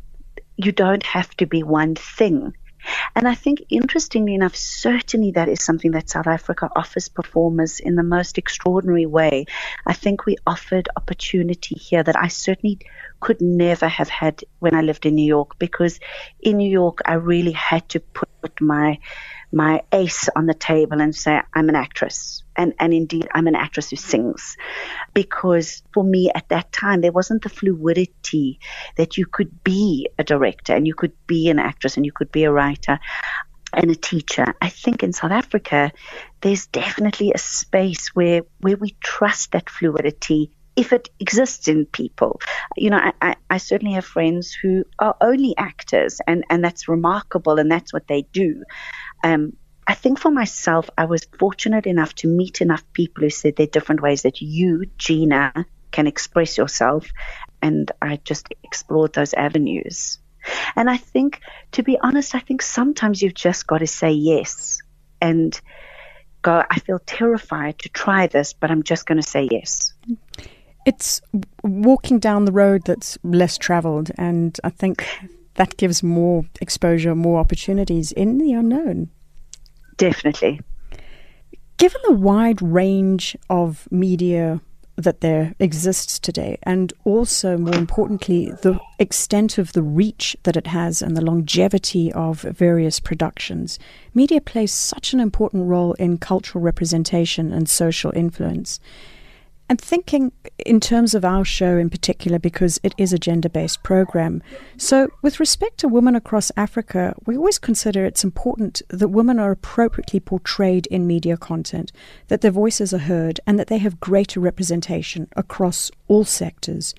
you 0.56 0.72
don't 0.72 1.04
have 1.04 1.30
to 1.36 1.46
be 1.46 1.62
one 1.62 1.94
thing. 1.94 2.54
And 3.14 3.28
I 3.28 3.34
think, 3.34 3.62
interestingly 3.68 4.34
enough, 4.34 4.56
certainly 4.56 5.32
that 5.32 5.48
is 5.48 5.62
something 5.62 5.92
that 5.92 6.10
South 6.10 6.26
Africa 6.26 6.68
offers 6.74 7.08
performers 7.08 7.78
in 7.78 7.94
the 7.94 8.02
most 8.02 8.38
extraordinary 8.38 9.06
way. 9.06 9.46
I 9.86 9.92
think 9.92 10.26
we 10.26 10.36
offered 10.46 10.88
opportunity 10.96 11.76
here 11.76 12.02
that 12.02 12.16
I 12.16 12.28
certainly 12.28 12.80
could 13.20 13.40
never 13.40 13.86
have 13.86 14.08
had 14.08 14.42
when 14.58 14.74
I 14.74 14.80
lived 14.80 15.06
in 15.06 15.14
New 15.14 15.26
York 15.26 15.58
because 15.58 16.00
in 16.40 16.56
New 16.56 16.70
York 16.70 16.98
I 17.04 17.14
really 17.14 17.52
had 17.52 17.88
to 17.90 18.00
put 18.00 18.60
my 18.60 18.98
my 19.52 19.82
ace 19.92 20.28
on 20.34 20.46
the 20.46 20.54
table 20.54 21.00
and 21.00 21.14
say, 21.14 21.40
I'm 21.54 21.68
an 21.68 21.76
actress. 21.76 22.42
And, 22.56 22.72
and 22.78 22.92
indeed, 22.92 23.28
I'm 23.34 23.46
an 23.46 23.54
actress 23.54 23.90
who 23.90 23.96
sings. 23.96 24.56
Because 25.14 25.82
for 25.92 26.04
me 26.04 26.30
at 26.34 26.48
that 26.48 26.72
time, 26.72 27.00
there 27.00 27.12
wasn't 27.12 27.42
the 27.42 27.48
fluidity 27.48 28.60
that 28.96 29.18
you 29.18 29.26
could 29.26 29.62
be 29.62 30.08
a 30.18 30.24
director 30.24 30.74
and 30.74 30.86
you 30.86 30.94
could 30.94 31.12
be 31.26 31.48
an 31.48 31.58
actress 31.58 31.96
and 31.96 32.06
you 32.06 32.12
could 32.12 32.32
be 32.32 32.44
a 32.44 32.52
writer 32.52 32.98
and 33.72 33.90
a 33.90 33.94
teacher. 33.94 34.54
I 34.60 34.68
think 34.68 35.02
in 35.02 35.12
South 35.12 35.32
Africa, 35.32 35.92
there's 36.40 36.66
definitely 36.66 37.32
a 37.34 37.38
space 37.38 38.08
where, 38.08 38.42
where 38.60 38.76
we 38.76 38.96
trust 39.02 39.52
that 39.52 39.70
fluidity 39.70 40.50
if 40.76 40.92
it 40.92 41.10
exists 41.20 41.68
in 41.68 41.86
people. 41.86 42.40
You 42.76 42.90
know, 42.90 42.96
I, 42.98 43.12
I, 43.20 43.36
I, 43.50 43.58
certainly 43.58 43.94
have 43.94 44.04
friends 44.04 44.52
who 44.54 44.84
are 44.98 45.14
only 45.20 45.54
actors, 45.56 46.18
and, 46.26 46.44
and 46.48 46.64
that's 46.64 46.88
remarkable, 46.88 47.58
and 47.58 47.70
that's 47.70 47.92
what 47.92 48.08
they 48.08 48.22
do. 48.32 48.64
Um, 49.22 49.54
I 49.86 49.94
think 49.94 50.18
for 50.18 50.30
myself, 50.30 50.88
I 50.96 51.06
was 51.06 51.26
fortunate 51.38 51.86
enough 51.86 52.14
to 52.16 52.28
meet 52.28 52.60
enough 52.60 52.84
people 52.92 53.24
who 53.24 53.30
said 53.30 53.56
there 53.56 53.64
are 53.64 53.70
different 53.70 54.02
ways 54.02 54.22
that 54.22 54.40
you, 54.40 54.86
Gina, 54.96 55.66
can 55.90 56.06
express 56.06 56.56
yourself. 56.56 57.06
and 57.62 57.90
I 58.02 58.16
just 58.24 58.48
explored 58.64 59.12
those 59.12 59.34
avenues. 59.34 60.18
And 60.74 60.90
I 60.90 60.96
think, 60.96 61.40
to 61.72 61.84
be 61.84 61.98
honest, 61.98 62.34
I 62.34 62.40
think 62.40 62.60
sometimes 62.60 63.22
you've 63.22 63.34
just 63.34 63.66
got 63.66 63.78
to 63.78 63.86
say 63.86 64.10
yes 64.10 64.82
and 65.20 65.58
go, 66.42 66.64
I 66.68 66.80
feel 66.80 66.98
terrified 66.98 67.78
to 67.80 67.88
try 67.88 68.26
this, 68.26 68.52
but 68.52 68.70
I'm 68.70 68.82
just 68.82 69.06
going 69.06 69.20
to 69.20 69.26
say 69.26 69.48
yes. 69.48 69.94
It's 70.84 71.22
walking 71.62 72.18
down 72.18 72.44
the 72.44 72.52
road 72.52 72.82
that's 72.84 73.16
less 73.22 73.56
traveled, 73.56 74.10
and 74.18 74.58
I 74.64 74.70
think 74.70 75.06
that 75.54 75.76
gives 75.76 76.02
more 76.02 76.44
exposure, 76.60 77.14
more 77.14 77.38
opportunities 77.38 78.10
in 78.10 78.38
the 78.38 78.52
unknown. 78.52 79.10
Definitely. 79.96 80.60
Given 81.78 82.00
the 82.04 82.12
wide 82.12 82.62
range 82.62 83.36
of 83.50 83.88
media 83.90 84.60
that 84.96 85.20
there 85.20 85.54
exists 85.58 86.18
today, 86.18 86.58
and 86.62 86.92
also, 87.04 87.56
more 87.56 87.74
importantly, 87.74 88.52
the 88.62 88.78
extent 88.98 89.58
of 89.58 89.72
the 89.72 89.82
reach 89.82 90.36
that 90.42 90.56
it 90.56 90.66
has 90.66 91.00
and 91.02 91.16
the 91.16 91.24
longevity 91.24 92.12
of 92.12 92.42
various 92.42 93.00
productions, 93.00 93.78
media 94.14 94.40
plays 94.40 94.72
such 94.72 95.12
an 95.12 95.20
important 95.20 95.66
role 95.66 95.94
in 95.94 96.18
cultural 96.18 96.62
representation 96.62 97.52
and 97.52 97.68
social 97.68 98.12
influence. 98.14 98.78
And 99.72 99.80
thinking 99.80 100.32
in 100.66 100.80
terms 100.80 101.14
of 101.14 101.24
our 101.24 101.46
show 101.46 101.78
in 101.78 101.88
particular, 101.88 102.38
because 102.38 102.78
it 102.82 102.94
is 102.98 103.14
a 103.14 103.18
gender 103.18 103.48
based 103.48 103.82
program. 103.82 104.42
So, 104.76 105.08
with 105.22 105.40
respect 105.40 105.78
to 105.78 105.88
women 105.88 106.14
across 106.14 106.52
Africa, 106.58 107.14
we 107.24 107.38
always 107.38 107.58
consider 107.58 108.04
it's 108.04 108.22
important 108.22 108.82
that 108.90 109.08
women 109.08 109.38
are 109.38 109.50
appropriately 109.50 110.20
portrayed 110.20 110.86
in 110.88 111.06
media 111.06 111.38
content, 111.38 111.90
that 112.28 112.42
their 112.42 112.50
voices 112.50 112.92
are 112.92 112.98
heard, 112.98 113.40
and 113.46 113.58
that 113.58 113.68
they 113.68 113.78
have 113.78 113.98
greater 113.98 114.40
representation 114.40 115.26
across 115.36 115.90
all 116.06 116.24
sectors. 116.24 116.94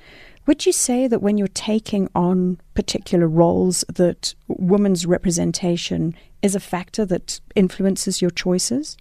Would 0.47 0.65
you 0.65 0.71
say 0.71 1.05
that 1.05 1.21
when 1.21 1.37
you're 1.37 1.47
taking 1.49 2.09
on 2.15 2.59
particular 2.73 3.27
roles, 3.27 3.85
that 3.87 4.33
women's 4.47 5.05
representation 5.05 6.15
is 6.41 6.55
a 6.55 6.59
factor 6.59 7.05
that 7.05 7.39
influences 7.53 8.19
your 8.19 8.31
choices? 8.31 8.97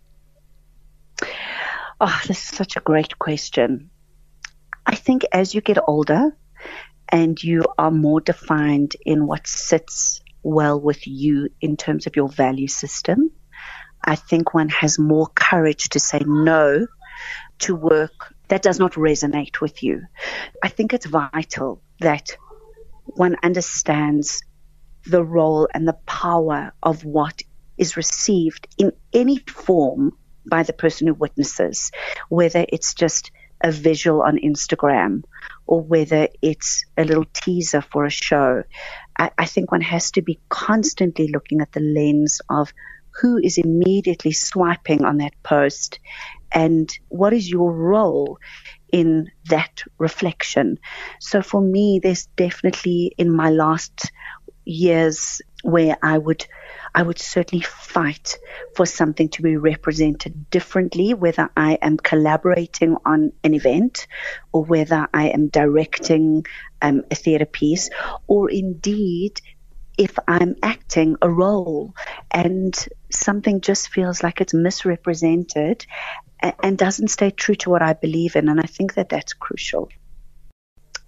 Oh, 2.04 2.20
this 2.26 2.50
is 2.50 2.56
such 2.56 2.76
a 2.76 2.80
great 2.80 3.16
question. 3.16 3.90
I 4.84 4.96
think 4.96 5.22
as 5.32 5.54
you 5.54 5.60
get 5.60 5.78
older 5.86 6.36
and 7.08 7.40
you 7.40 7.62
are 7.78 7.92
more 7.92 8.20
defined 8.20 8.96
in 9.06 9.28
what 9.28 9.46
sits 9.46 10.20
well 10.42 10.80
with 10.80 11.06
you 11.06 11.50
in 11.60 11.76
terms 11.76 12.08
of 12.08 12.16
your 12.16 12.28
value 12.28 12.66
system, 12.66 13.30
I 14.04 14.16
think 14.16 14.52
one 14.52 14.70
has 14.70 14.98
more 14.98 15.28
courage 15.28 15.90
to 15.90 16.00
say 16.00 16.20
no 16.26 16.88
to 17.60 17.76
work 17.76 18.34
that 18.48 18.62
does 18.62 18.80
not 18.80 18.94
resonate 18.94 19.60
with 19.60 19.84
you. 19.84 20.02
I 20.60 20.70
think 20.70 20.92
it's 20.92 21.06
vital 21.06 21.82
that 22.00 22.36
one 23.04 23.36
understands 23.44 24.42
the 25.06 25.22
role 25.22 25.68
and 25.72 25.86
the 25.86 25.98
power 26.04 26.72
of 26.82 27.04
what 27.04 27.42
is 27.78 27.96
received 27.96 28.66
in 28.76 28.90
any 29.12 29.38
form 29.38 30.18
by 30.46 30.62
the 30.62 30.72
person 30.72 31.06
who 31.06 31.14
witnesses, 31.14 31.90
whether 32.28 32.64
it's 32.68 32.94
just 32.94 33.30
a 33.62 33.70
visual 33.70 34.22
on 34.22 34.38
Instagram 34.38 35.22
or 35.66 35.80
whether 35.80 36.28
it's 36.42 36.84
a 36.96 37.04
little 37.04 37.26
teaser 37.32 37.80
for 37.80 38.04
a 38.04 38.10
show. 38.10 38.64
I, 39.18 39.30
I, 39.38 39.44
think 39.44 39.70
one 39.70 39.82
has 39.82 40.10
to 40.12 40.22
be 40.22 40.40
constantly 40.48 41.28
looking 41.28 41.60
at 41.60 41.72
the 41.72 41.80
lens 41.80 42.40
of 42.50 42.72
who 43.20 43.38
is 43.38 43.58
immediately 43.58 44.32
swiping 44.32 45.04
on 45.04 45.18
that 45.18 45.34
post 45.42 46.00
and 46.50 46.90
what 47.08 47.32
is 47.32 47.48
your 47.48 47.72
role 47.72 48.38
in 48.90 49.30
that 49.48 49.82
reflection. 49.98 50.78
So 51.20 51.42
for 51.42 51.60
me, 51.60 52.00
there's 52.02 52.26
definitely 52.36 53.14
in 53.16 53.34
my 53.34 53.50
last 53.50 54.10
years 54.64 55.40
where 55.62 55.96
I 56.02 56.18
would 56.18 56.46
I 56.94 57.02
would 57.02 57.18
certainly 57.18 57.64
fight 57.64 58.38
for 58.76 58.84
something 58.84 59.30
to 59.30 59.42
be 59.42 59.56
represented 59.56 60.50
differently, 60.50 61.14
whether 61.14 61.48
I 61.56 61.78
am 61.80 61.96
collaborating 61.96 62.96
on 63.06 63.32
an 63.42 63.54
event 63.54 64.06
or 64.52 64.64
whether 64.64 65.08
I 65.14 65.28
am 65.28 65.48
directing 65.48 66.44
um, 66.82 67.04
a 67.10 67.14
theatre 67.14 67.46
piece, 67.46 67.88
or 68.26 68.50
indeed 68.50 69.40
if 69.96 70.18
I'm 70.26 70.56
acting 70.62 71.16
a 71.22 71.30
role 71.30 71.94
and 72.30 72.74
something 73.10 73.60
just 73.60 73.90
feels 73.90 74.22
like 74.22 74.40
it's 74.40 74.54
misrepresented 74.54 75.86
and 76.62 76.76
doesn't 76.76 77.08
stay 77.08 77.30
true 77.30 77.54
to 77.56 77.70
what 77.70 77.82
I 77.82 77.92
believe 77.92 78.36
in. 78.36 78.48
And 78.48 78.60
I 78.60 78.66
think 78.66 78.94
that 78.94 79.08
that's 79.08 79.32
crucial. 79.32 79.88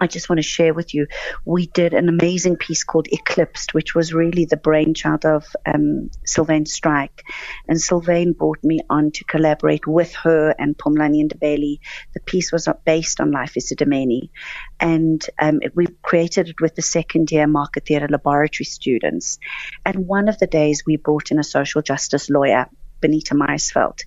I 0.00 0.06
just 0.06 0.28
want 0.28 0.38
to 0.38 0.42
share 0.42 0.74
with 0.74 0.92
you, 0.92 1.06
we 1.44 1.66
did 1.66 1.94
an 1.94 2.08
amazing 2.08 2.56
piece 2.56 2.84
called 2.84 3.06
Eclipsed, 3.10 3.74
which 3.74 3.94
was 3.94 4.12
really 4.12 4.44
the 4.44 4.56
brainchild 4.56 5.24
of 5.24 5.46
um, 5.64 6.10
Sylvaine 6.24 6.66
Strike. 6.66 7.22
And 7.68 7.80
Sylvaine 7.80 8.32
brought 8.32 8.62
me 8.64 8.80
on 8.90 9.12
to 9.12 9.24
collaborate 9.24 9.86
with 9.86 10.12
her 10.16 10.54
and 10.58 10.76
Phumlani 10.76 11.28
Ndebele. 11.28 11.78
The 12.12 12.20
piece 12.20 12.50
was 12.50 12.68
based 12.84 13.20
on 13.20 13.30
Life 13.30 13.54
Esidimeni. 13.54 14.30
And 14.80 15.24
um, 15.38 15.60
it, 15.62 15.76
we 15.76 15.86
created 16.02 16.48
it 16.48 16.60
with 16.60 16.74
the 16.74 16.82
second 16.82 17.30
year 17.30 17.46
Market 17.46 17.86
Theatre 17.86 18.08
Laboratory 18.08 18.64
students. 18.64 19.38
And 19.86 20.06
one 20.06 20.28
of 20.28 20.38
the 20.38 20.46
days 20.46 20.82
we 20.84 20.96
brought 20.96 21.30
in 21.30 21.38
a 21.38 21.44
social 21.44 21.82
justice 21.82 22.28
lawyer, 22.28 22.66
Benita 23.00 23.34
Maisfeld. 23.34 24.00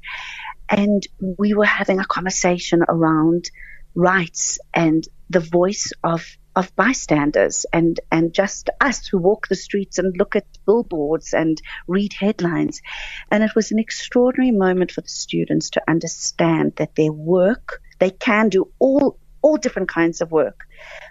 And 0.69 1.07
we 1.19 1.53
were 1.53 1.65
having 1.65 1.99
a 1.99 2.05
conversation 2.05 2.83
around 2.87 3.49
rights 3.95 4.59
and 4.73 5.07
the 5.29 5.39
voice 5.39 5.91
of 6.03 6.25
of 6.55 6.75
bystanders 6.75 7.67
and 7.71 7.99
and 8.11 8.33
just 8.33 8.71
us 8.81 9.05
who 9.07 9.19
walk 9.19 9.47
the 9.47 9.55
streets 9.55 9.99
and 9.99 10.17
look 10.17 10.35
at 10.35 10.45
billboards 10.65 11.33
and 11.33 11.61
read 11.87 12.13
headlines. 12.13 12.81
And 13.29 13.43
it 13.43 13.53
was 13.55 13.71
an 13.71 13.79
extraordinary 13.79 14.51
moment 14.51 14.91
for 14.91 15.01
the 15.01 15.07
students 15.07 15.69
to 15.71 15.83
understand 15.87 16.73
that 16.77 16.95
their 16.95 17.11
work 17.11 17.81
they 17.99 18.09
can 18.09 18.49
do 18.49 18.71
all 18.79 19.19
all 19.43 19.57
different 19.57 19.87
kinds 19.87 20.21
of 20.21 20.31
work. 20.31 20.61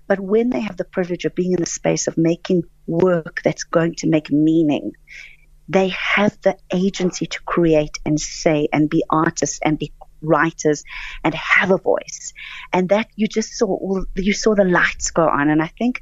But 0.09 0.19
when 0.21 0.51
they 0.51 0.61
have 0.61 0.77
the 0.77 0.85
privilege 0.85 1.25
of 1.25 1.35
being 1.35 1.53
in 1.53 1.61
the 1.61 1.67
space 1.67 2.09
of 2.09 2.19
making 2.19 2.65
work 2.87 3.41
that's 3.45 3.65
going 3.65 3.95
to 3.97 4.09
make 4.09 4.31
meaning 4.31 4.93
they 5.69 5.89
have 5.89 6.39
the 6.43 6.57
agency 6.73 7.27
to 7.27 7.41
create 7.43 7.99
and 8.05 8.21
say 8.21 8.69
and 8.73 8.89
be 8.89 9.03
artists 9.11 9.59
and 9.63 9.79
be 9.79 9.93
writers 10.21 10.85
and 11.25 11.35
have 11.35 11.71
a 11.71 11.79
voice. 11.79 12.33
And 12.73 12.89
that 12.91 13.09
you 13.17 13.29
just 13.29 13.53
saw 13.55 13.67
all, 13.67 14.05
you 14.15 14.33
saw 14.33 14.55
the 14.55 14.65
lights 14.65 15.11
go 15.11 15.27
on. 15.27 15.51
And 15.51 15.63
I 15.63 15.69
think 15.69 16.01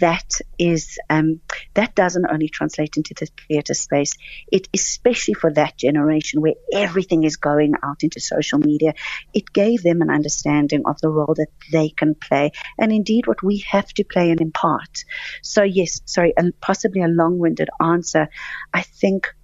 that 0.00 0.32
is, 0.58 0.98
um, 1.08 1.40
that 1.74 1.94
doesn't 1.94 2.26
only 2.30 2.48
translate 2.48 2.96
into 2.96 3.14
the 3.18 3.28
theatre 3.48 3.74
space. 3.74 4.14
It, 4.50 4.68
especially 4.74 5.34
for 5.34 5.52
that 5.52 5.76
generation 5.76 6.40
where 6.40 6.54
everything 6.72 7.24
is 7.24 7.36
going 7.36 7.74
out 7.82 8.02
into 8.02 8.20
social 8.20 8.58
media, 8.58 8.94
it 9.32 9.52
gave 9.52 9.82
them 9.82 10.02
an 10.02 10.10
understanding 10.10 10.82
of 10.86 11.00
the 11.00 11.08
role 11.08 11.34
that 11.36 11.50
they 11.72 11.88
can 11.90 12.14
play 12.14 12.52
and 12.78 12.92
indeed 12.92 13.26
what 13.26 13.42
we 13.42 13.64
have 13.70 13.88
to 13.94 14.04
play 14.04 14.30
and 14.30 14.40
impart. 14.40 15.04
So 15.42 15.62
yes, 15.62 16.00
sorry, 16.04 16.32
and 16.36 16.58
possibly 16.60 17.02
a 17.02 17.08
long-winded 17.08 17.70
answer. 17.80 18.28
I 18.72 18.82
think 18.82 19.34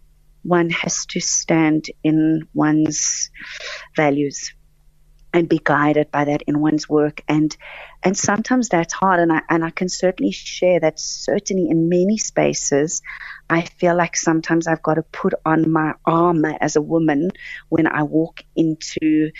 one 0.46 0.70
has 0.70 1.06
to 1.06 1.20
stand 1.20 1.86
in 2.04 2.48
one's 2.54 3.30
values 3.96 4.52
and 5.32 5.48
be 5.48 5.60
guided 5.62 6.10
by 6.10 6.24
that 6.24 6.42
in 6.42 6.60
one's 6.60 6.88
work. 6.88 7.22
And 7.28 7.54
and 8.02 8.16
sometimes 8.16 8.68
that's 8.68 8.94
hard. 8.94 9.20
And 9.20 9.32
I 9.32 9.42
and 9.50 9.64
I 9.64 9.70
can 9.70 9.88
certainly 9.88 10.32
share 10.32 10.80
that 10.80 10.98
certainly 10.98 11.68
in 11.68 11.88
many 11.88 12.16
spaces 12.18 13.02
I 13.48 13.62
feel 13.62 13.96
like 13.96 14.16
sometimes 14.16 14.66
I've 14.66 14.82
got 14.82 14.94
to 14.94 15.02
put 15.02 15.34
on 15.44 15.70
my 15.70 15.94
armor 16.04 16.56
as 16.60 16.76
a 16.76 16.82
woman 16.82 17.30
when 17.68 17.86
I 17.86 18.02
walk 18.02 18.42
into 18.56 19.30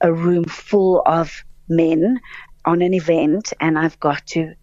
a 0.00 0.12
room 0.12 0.44
full 0.44 1.02
of 1.04 1.44
men 1.68 2.20
on 2.64 2.82
an 2.82 2.94
event 2.94 3.52
and 3.60 3.78
I've 3.78 4.00
got 4.00 4.26
to 4.28 4.54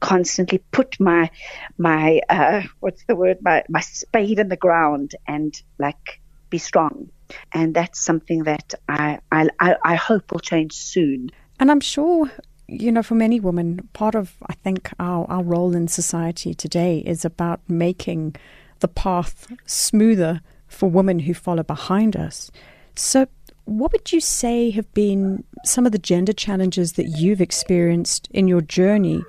constantly 0.00 0.58
put 0.70 0.98
my 0.98 1.30
my 1.78 2.20
uh, 2.28 2.62
what's 2.80 3.04
the 3.04 3.16
word? 3.16 3.38
My 3.42 3.64
my 3.68 3.80
spade 3.80 4.38
in 4.38 4.48
the 4.48 4.56
ground 4.56 5.14
and 5.26 5.60
like 5.78 6.20
be 6.48 6.58
strong. 6.58 7.10
And 7.52 7.74
that's 7.74 8.00
something 8.00 8.44
that 8.44 8.74
I, 8.88 9.20
I 9.30 9.48
I 9.60 9.94
hope 9.94 10.32
will 10.32 10.40
change 10.40 10.72
soon. 10.72 11.30
And 11.60 11.70
I'm 11.70 11.80
sure 11.80 12.30
you 12.66 12.90
know 12.92 13.02
for 13.02 13.14
many 13.14 13.40
women 13.40 13.88
part 13.92 14.14
of 14.14 14.36
I 14.48 14.54
think 14.54 14.90
our 14.98 15.26
our 15.30 15.42
role 15.42 15.74
in 15.74 15.88
society 15.88 16.54
today 16.54 16.98
is 17.06 17.24
about 17.24 17.60
making 17.68 18.36
the 18.80 18.88
path 18.88 19.46
smoother 19.66 20.40
for 20.66 20.88
women 20.88 21.20
who 21.20 21.34
follow 21.34 21.62
behind 21.62 22.16
us. 22.16 22.50
So 22.94 23.26
what 23.64 23.92
would 23.92 24.12
you 24.12 24.20
say 24.20 24.70
have 24.70 24.92
been 24.94 25.44
some 25.64 25.86
of 25.86 25.92
the 25.92 25.98
gender 25.98 26.32
challenges 26.32 26.94
that 26.94 27.06
you've 27.06 27.40
experienced 27.40 28.28
in 28.32 28.48
your 28.48 28.60
journey 28.60 29.22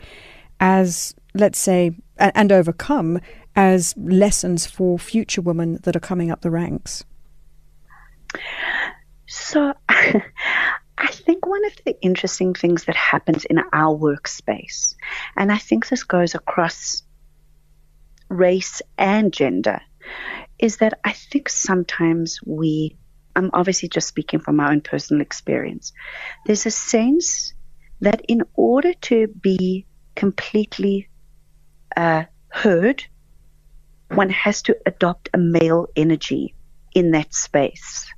as, 0.62 1.14
let's 1.34 1.60
say, 1.60 1.92
and 2.18 2.52
overcome 2.52 3.20
as 3.56 3.94
lessons 3.98 4.66
for 4.66 4.98
future 4.98 5.42
women 5.42 5.80
that 5.84 5.96
are 5.96 6.00
coming 6.00 6.32
up 6.32 6.42
the 6.42 6.52
ranks? 6.52 7.04
So, 9.28 9.74
I 9.90 11.08
think 11.08 11.48
one 11.48 11.66
of 11.66 11.74
the 11.84 12.00
interesting 12.02 12.54
things 12.54 12.86
that 12.86 12.96
happens 12.96 13.44
in 13.46 13.58
our 13.74 13.98
workspace. 13.98 14.96
And 15.36 15.52
I 15.52 15.58
think 15.58 15.90
this 15.90 16.04
goes 16.04 16.36
across 16.36 17.02
race 18.30 18.82
and 18.98 19.34
gender 19.34 19.82
is 20.60 20.78
that 20.78 21.00
I 21.04 21.12
think 21.12 21.50
sometimes 21.50 22.40
we, 22.46 22.98
I'm 23.36 23.50
obviously 23.54 23.90
just 23.90 24.08
speaking 24.08 24.40
from 24.40 24.58
my 24.58 24.72
own 24.72 24.82
personal 24.82 25.22
experience, 25.22 25.92
there's 26.46 26.68
a 26.68 26.72
sense 26.72 27.54
that 28.02 28.22
in 28.28 28.44
order 28.54 28.94
to 28.94 29.28
be 29.28 29.88
completely 30.16 31.10
uh, 31.96 32.26
heard, 32.50 33.04
one 34.10 34.30
has 34.30 34.62
to 34.64 34.78
adopt 34.86 35.30
a 35.34 35.38
male 35.38 35.88
energy 35.96 36.56
in 36.94 37.12
that 37.12 37.34
space. 37.34 38.12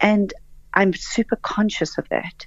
And 0.00 0.32
I'm 0.74 0.92
super 0.92 1.36
conscious 1.36 1.96
of 1.96 2.08
that 2.10 2.46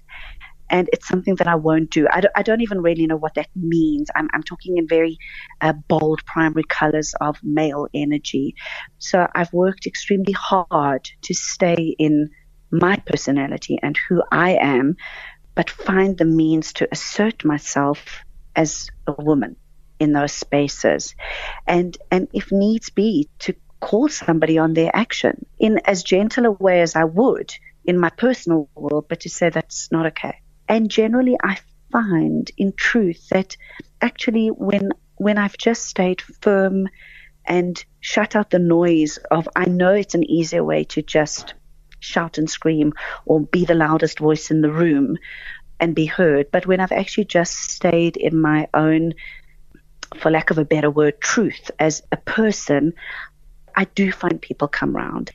and 0.70 0.90
it's 0.94 1.08
something 1.08 1.36
that 1.36 1.48
I 1.48 1.56
won't 1.56 1.90
do. 1.90 2.08
I 2.12 2.22
don't, 2.22 2.32
I 2.36 2.44
don't 2.44 2.62
even 2.62 2.82
really 2.82 3.08
know 3.08 3.18
what 3.18 3.36
that 3.36 3.50
means. 3.56 4.10
I'm, 4.16 4.28
I'm 4.34 4.44
talking 4.44 4.78
in 4.78 4.88
very 4.88 5.18
uh, 5.62 5.74
bold 5.88 6.24
primary 6.26 6.64
colors 6.64 7.14
of 7.20 7.38
male 7.44 7.88
energy. 7.94 8.56
So 9.00 9.28
I've 9.34 9.52
worked 9.52 9.88
extremely 9.88 10.34
hard 10.34 11.10
to 11.24 11.34
stay 11.34 11.96
in 11.98 12.30
my 12.72 12.98
personality 12.98 13.80
and 13.82 13.98
who 14.08 14.22
I 14.32 14.52
am, 14.62 14.96
but 15.60 15.70
find 15.70 16.18
the 16.18 16.24
means 16.24 16.72
to 16.72 16.88
assert 16.90 17.44
myself 17.44 18.24
as 18.56 18.90
a 19.06 19.12
woman 19.22 19.58
in 20.00 20.14
those 20.14 20.32
spaces. 20.32 21.16
And, 21.68 21.98
and 22.10 22.30
if 22.32 22.50
needs 22.50 22.92
be, 22.92 23.28
to 23.40 23.54
call 23.82 24.08
somebody 24.08 24.58
on 24.58 24.74
their 24.74 24.90
action 24.96 25.46
in 25.60 25.82
as 25.84 26.04
gentle 26.04 26.46
a 26.46 26.52
way 26.52 26.80
as 26.80 26.96
I 26.96 27.04
would 27.04 27.54
in 27.84 28.00
my 28.00 28.10
personal 28.10 28.70
world, 28.74 29.08
but 29.10 29.20
to 29.20 29.30
say 29.30 29.50
that's 29.50 29.92
not 29.92 30.06
okay. 30.06 30.36
And 30.70 30.90
generally, 30.90 31.36
I 31.44 31.58
find 31.92 32.50
in 32.56 32.72
truth 32.72 33.28
that 33.32 33.58
actually 34.02 34.48
when 34.52 34.94
when 35.18 35.38
I've 35.38 35.58
just 35.58 35.88
stayed 35.88 36.22
firm 36.22 36.88
and 37.44 37.84
shut 38.00 38.38
out 38.38 38.50
the 38.50 38.60
noise 38.60 39.20
of 39.30 39.50
I 39.58 39.66
know 39.66 39.92
it's 39.92 40.16
an 40.16 40.24
easier 40.24 40.64
way 40.64 40.86
to 40.86 41.02
just 41.02 41.54
shout 42.00 42.38
and 42.38 42.50
scream 42.50 42.94
or 43.26 43.42
be 43.42 43.66
the 43.66 43.76
loudest 43.76 44.20
voice 44.20 44.52
in 44.52 44.62
the 44.62 44.72
room 44.72 45.18
and 45.80 45.96
be 45.96 46.06
heard. 46.06 46.52
But 46.52 46.66
when 46.66 46.80
I've 46.80 46.92
actually 46.92 47.26
just 47.26 47.54
stayed 47.72 48.18
in 48.18 48.40
my 48.40 48.68
own, 48.74 49.14
for 50.18 50.32
lack 50.32 50.50
of 50.50 50.58
a 50.58 50.66
better 50.66 50.90
word, 50.90 51.22
truth 51.22 51.72
as 51.80 52.02
a 52.12 52.18
person, 52.18 52.94
I 53.76 53.86
do 53.86 54.12
find 54.12 54.42
people 54.42 54.68
come 54.68 54.96
round. 54.96 55.32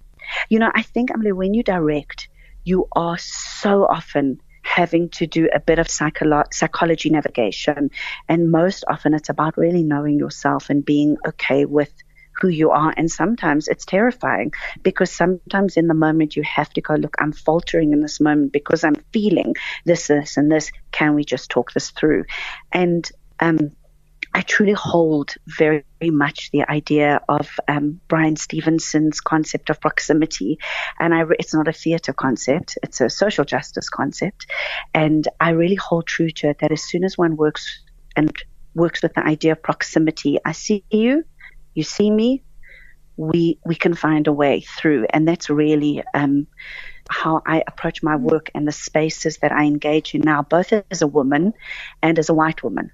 You 0.49 0.59
know, 0.59 0.71
I 0.75 0.83
think, 0.83 1.11
Amaleya, 1.11 1.35
when 1.35 1.55
you 1.55 1.63
direct, 1.63 2.29
you 2.65 2.89
are 2.93 3.19
so 3.19 3.85
often 3.85 4.41
having 4.63 5.11
to 5.11 5.27
do 5.27 5.49
a 5.55 5.61
bit 5.61 5.79
of 5.79 5.87
psycholo- 5.87 6.53
psychology 6.53 7.11
navigation. 7.11 7.91
And 8.29 8.51
most 8.51 8.85
often 8.89 9.15
it's 9.15 9.29
about 9.29 9.57
really 9.59 9.83
knowing 9.83 10.19
yourself 10.19 10.71
and 10.71 10.85
being 10.85 11.17
okay 11.27 11.65
with 11.67 11.93
who 12.41 12.49
you 12.49 12.71
are. 12.71 12.93
And 12.97 13.11
sometimes 13.11 13.69
it's 13.69 13.85
terrifying 13.85 14.53
because 14.83 15.11
sometimes 15.11 15.77
in 15.77 15.87
the 15.87 15.95
moment 15.95 16.37
you 16.37 16.43
have 16.43 16.71
to 16.71 16.81
go, 16.81 16.95
look, 16.95 17.15
I'm 17.19 17.33
faltering 17.33 17.93
in 17.93 18.01
this 18.01 18.21
moment 18.21 18.53
because 18.53 18.85
I'm 18.85 18.97
feeling 19.13 19.55
this, 19.85 20.09
this, 20.09 20.37
and 20.37 20.51
this. 20.51 20.73
Can 20.93 21.15
we 21.15 21.25
just 21.25 21.51
talk 21.51 21.73
this 21.73 21.91
through? 21.91 22.25
And, 22.73 23.09
um, 23.41 23.71
I 24.37 24.41
truly 24.41 24.73
hold 24.73 25.35
very, 25.47 25.85
very 26.01 26.11
much 26.11 26.51
the 26.51 26.69
idea 26.69 27.21
of 27.29 27.49
um, 27.69 28.01
Bryan 28.09 28.35
Stevenson's 28.35 29.21
concept 29.21 29.71
of 29.71 29.81
proximity, 29.81 30.59
and 30.99 31.15
I 31.15 31.21
re- 31.21 31.37
it's 31.39 31.55
not 31.55 31.69
a 31.69 31.73
theatre 31.73 32.13
concept; 32.13 32.77
it's 32.83 33.01
a 33.01 33.09
social 33.09 33.45
justice 33.45 33.89
concept, 33.89 34.47
and 34.93 35.27
I 35.39 35.51
really 35.51 35.77
hold 35.77 36.09
true 36.09 36.31
to 36.31 36.49
it. 36.49 36.59
That 36.59 36.73
as 36.73 36.83
soon 36.83 37.05
as 37.05 37.17
one 37.17 37.37
works 37.37 37.85
and 38.17 38.35
works 38.75 39.03
with 39.03 39.15
the 39.15 39.25
idea 39.25 39.53
of 39.53 39.63
proximity, 39.63 40.39
I 40.45 40.51
see 40.51 40.85
you, 40.91 41.25
you 41.75 41.83
see 41.83 42.11
me, 42.11 42.43
we 43.17 43.59
we 43.65 43.75
can 43.75 43.95
find 43.95 44.27
a 44.27 44.33
way 44.33 44.61
through, 44.61 45.07
and 45.11 45.27
that's 45.27 45.51
really. 45.51 46.03
Um, 46.15 46.47
how 47.11 47.43
I 47.47 47.63
approach 47.67 48.03
my 48.03 48.17
work 48.17 48.51
and 48.55 48.67
the 48.67 48.73
spaces 48.73 49.39
that 49.39 49.53
I 49.53 49.65
engage 49.65 50.15
in 50.15 50.23
now, 50.23 50.43
both 50.43 50.73
as 50.73 51.03
a 51.03 51.07
woman 51.07 51.53
and 52.03 52.19
as 52.19 52.29
a 52.29 52.35
white 52.35 52.63
woman. 52.63 52.91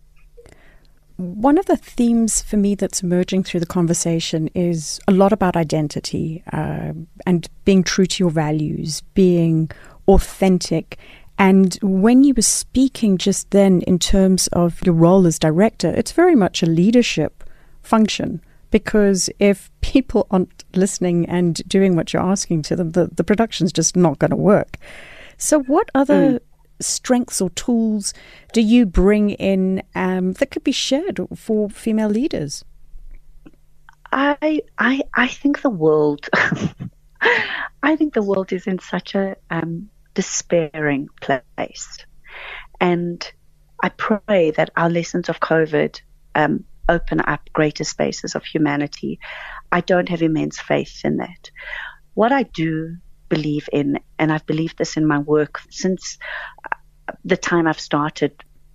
One 1.16 1.59
of 1.59 1.66
the 1.66 1.77
themes 1.77 2.40
for 2.40 2.57
me 2.57 2.75
that's 2.75 3.03
emerging 3.03 3.45
through 3.45 3.61
the 3.61 3.66
conversation 3.66 4.49
is 4.55 5.01
a 5.07 5.12
lot 5.12 5.33
about 5.33 5.55
identity 5.55 6.43
uh, 6.53 6.93
and 7.27 7.49
being 7.64 7.85
true 7.85 8.07
to 8.07 8.25
your 8.25 8.31
values, 8.31 9.03
being 9.12 9.71
authentic. 10.09 10.99
And 11.38 11.79
when 11.83 12.25
you 12.25 12.33
were 12.35 12.43
speaking 12.43 13.19
just 13.19 13.51
then 13.51 13.83
in 13.83 13.99
terms 13.99 14.49
of 14.49 14.81
your 14.85 14.95
role 14.95 15.27
as 15.27 15.38
director, 15.38 15.88
it's 15.88 16.12
very 16.12 16.35
much 16.35 16.62
a 16.62 16.66
leadership 16.66 17.45
function 17.83 18.40
because 18.71 19.31
if 19.39 19.71
people 19.81 20.27
aren't 20.31 20.65
listening 20.75 21.27
and 21.27 21.57
doing 21.67 21.97
what 21.97 22.13
you're 22.13 22.23
asking 22.23 22.63
to 22.63 22.77
them, 22.77 22.91
the, 22.91 23.09
the 23.13 23.25
production's 23.25 23.73
just 23.73 23.97
not 23.97 24.19
going 24.19 24.31
to 24.31 24.37
work. 24.37 24.77
So, 25.37 25.61
what 25.61 25.91
other 25.95 26.15
mm 26.15 26.41
strengths 26.81 27.41
or 27.41 27.51
tools 27.51 28.15
do 28.53 28.61
you 28.61 28.87
bring 28.87 29.31
in 29.31 29.83
um, 29.95 30.33
that 30.35 30.51
could 30.51 30.65
be 30.65 30.73
shared 30.73 31.21
for 31.37 31.69
female 31.69 32.09
leaders? 32.09 32.65
I 34.13 34.63
I 34.79 35.03
I 35.15 35.29
think 35.29 35.63
the 35.63 35.71
world 35.71 36.29
I 37.83 37.97
think 37.97 38.15
the 38.15 38.23
world 38.23 38.53
is 38.53 38.67
in 38.67 38.79
such 38.79 39.15
a 39.15 39.37
um, 39.51 39.89
despairing 40.15 41.09
place, 41.21 41.99
and 42.81 43.31
I 43.83 43.91
pray 43.91 44.51
that 44.53 44.71
our 44.77 44.91
lessons 44.91 45.29
of 45.29 45.41
COVID 45.41 46.01
um, 46.35 46.65
open 46.90 47.20
up 47.20 47.40
greater 47.53 47.85
spaces 47.85 48.35
of 48.35 48.44
humanity. 48.44 49.18
I 49.72 49.81
don't 49.81 50.09
have 50.09 50.22
immense 50.22 50.61
faith 50.61 51.00
in 51.05 51.18
that. 51.18 51.50
What 52.14 52.33
I 52.33 52.42
do 52.42 52.96
believe 53.29 53.68
in, 53.72 54.00
and 54.18 54.33
I've 54.33 54.46
believed 54.46 54.76
this 54.76 54.96
in 54.96 55.07
my 55.07 55.18
work 55.18 55.61
since 55.70 56.18
uh, 56.64 57.12
the 57.24 57.37
time 57.37 57.66
I've 57.66 57.81
started 57.81 58.33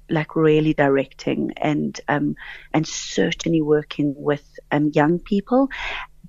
like 0.10 0.36
really 0.36 0.74
directing 0.74 1.52
and 1.58 2.00
um, 2.08 2.36
and 2.74 2.88
certainly 2.88 3.62
working 3.62 4.14
with 4.16 4.46
um, 4.72 4.92
young 4.94 5.20
people, 5.20 5.70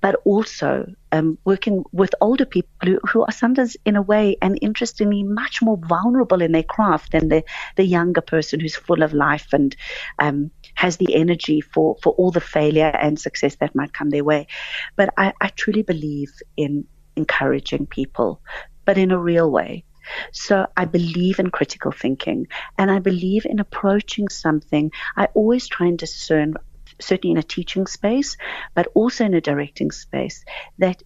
but 0.01 0.15
also 0.25 0.85
um, 1.11 1.37
working 1.45 1.83
with 1.91 2.13
older 2.21 2.45
people 2.45 2.97
who, 3.11 3.23
are 3.23 3.31
sometimes, 3.31 3.77
in 3.85 3.95
a 3.95 4.01
way, 4.01 4.35
and 4.41 4.57
interestingly, 4.61 5.23
much 5.23 5.61
more 5.61 5.77
vulnerable 5.77 6.41
in 6.41 6.51
their 6.51 6.63
craft 6.63 7.11
than 7.11 7.29
the 7.29 7.43
the 7.75 7.85
younger 7.85 8.21
person 8.21 8.59
who's 8.59 8.75
full 8.75 9.03
of 9.03 9.13
life 9.13 9.47
and 9.53 9.75
um, 10.19 10.51
has 10.77 10.97
the 10.97 11.15
energy 11.15 11.59
for 11.59 11.97
for 12.03 12.13
all 12.13 12.31
the 12.31 12.39
failure 12.39 12.93
and 13.05 13.19
success 13.19 13.55
that 13.55 13.75
might 13.75 13.93
come 13.93 14.11
their 14.11 14.23
way. 14.23 14.45
But 14.95 15.13
I, 15.17 15.33
I 15.41 15.47
truly 15.49 15.81
believe 15.81 16.31
in 16.55 16.85
encouraging 17.15 17.87
people, 17.87 18.41
but 18.85 18.97
in 18.97 19.11
a 19.11 19.19
real 19.19 19.49
way. 19.49 19.83
So 20.31 20.67
I 20.77 20.85
believe 20.85 21.39
in 21.39 21.49
critical 21.49 21.91
thinking 21.91 22.47
and 22.77 22.91
I 22.91 22.99
believe 22.99 23.45
in 23.45 23.59
approaching 23.59 24.29
something. 24.29 24.91
I 25.17 25.25
always 25.33 25.67
try 25.67 25.87
and 25.87 25.97
discern, 25.97 26.53
certainly 27.01 27.31
in 27.31 27.37
a 27.37 27.43
teaching 27.43 27.87
space, 27.87 28.37
but 28.75 28.87
also 28.93 29.25
in 29.25 29.33
a 29.33 29.41
directing 29.41 29.91
space, 29.91 30.45
that 30.77 31.01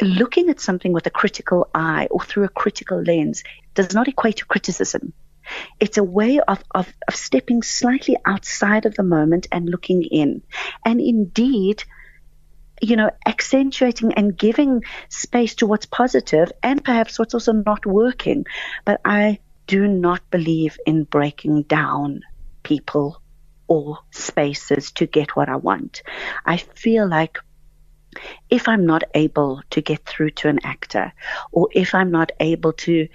looking 0.00 0.48
at 0.50 0.60
something 0.60 0.92
with 0.92 1.06
a 1.06 1.10
critical 1.10 1.68
eye 1.74 2.06
or 2.12 2.20
through 2.20 2.44
a 2.44 2.48
critical 2.48 3.02
lens 3.02 3.42
does 3.74 3.92
not 3.92 4.08
equate 4.08 4.36
to 4.36 4.46
criticism. 4.46 5.12
It's 5.78 5.98
a 5.98 6.04
way 6.04 6.40
of, 6.40 6.62
of, 6.74 6.92
of 7.08 7.14
stepping 7.14 7.62
slightly 7.62 8.16
outside 8.24 8.86
of 8.86 8.94
the 8.94 9.02
moment 9.02 9.48
and 9.52 9.68
looking 9.68 10.02
in. 10.02 10.42
And 10.84 11.00
indeed, 11.00 11.84
you 12.80 12.96
know, 12.96 13.10
accentuating 13.26 14.14
and 14.14 14.36
giving 14.36 14.84
space 15.08 15.56
to 15.56 15.66
what's 15.66 15.86
positive 15.86 16.50
and 16.62 16.84
perhaps 16.84 17.18
what's 17.18 17.34
also 17.34 17.52
not 17.52 17.84
working. 17.86 18.46
But 18.84 19.00
I 19.04 19.38
do 19.66 19.86
not 19.86 20.28
believe 20.30 20.78
in 20.86 21.04
breaking 21.04 21.62
down 21.62 22.22
people 22.62 23.22
or 23.68 23.98
spaces 24.10 24.90
to 24.92 25.06
get 25.06 25.36
what 25.36 25.48
I 25.48 25.56
want. 25.56 26.02
I 26.44 26.56
feel 26.56 27.06
like 27.06 27.38
if 28.48 28.66
I'm 28.66 28.86
not 28.86 29.04
able 29.14 29.62
to 29.70 29.80
get 29.80 30.04
through 30.04 30.30
to 30.30 30.48
an 30.48 30.58
actor 30.64 31.12
or 31.52 31.68
if 31.72 31.94
I'm 31.94 32.10
not 32.10 32.32
able 32.40 32.72
to 32.72 33.06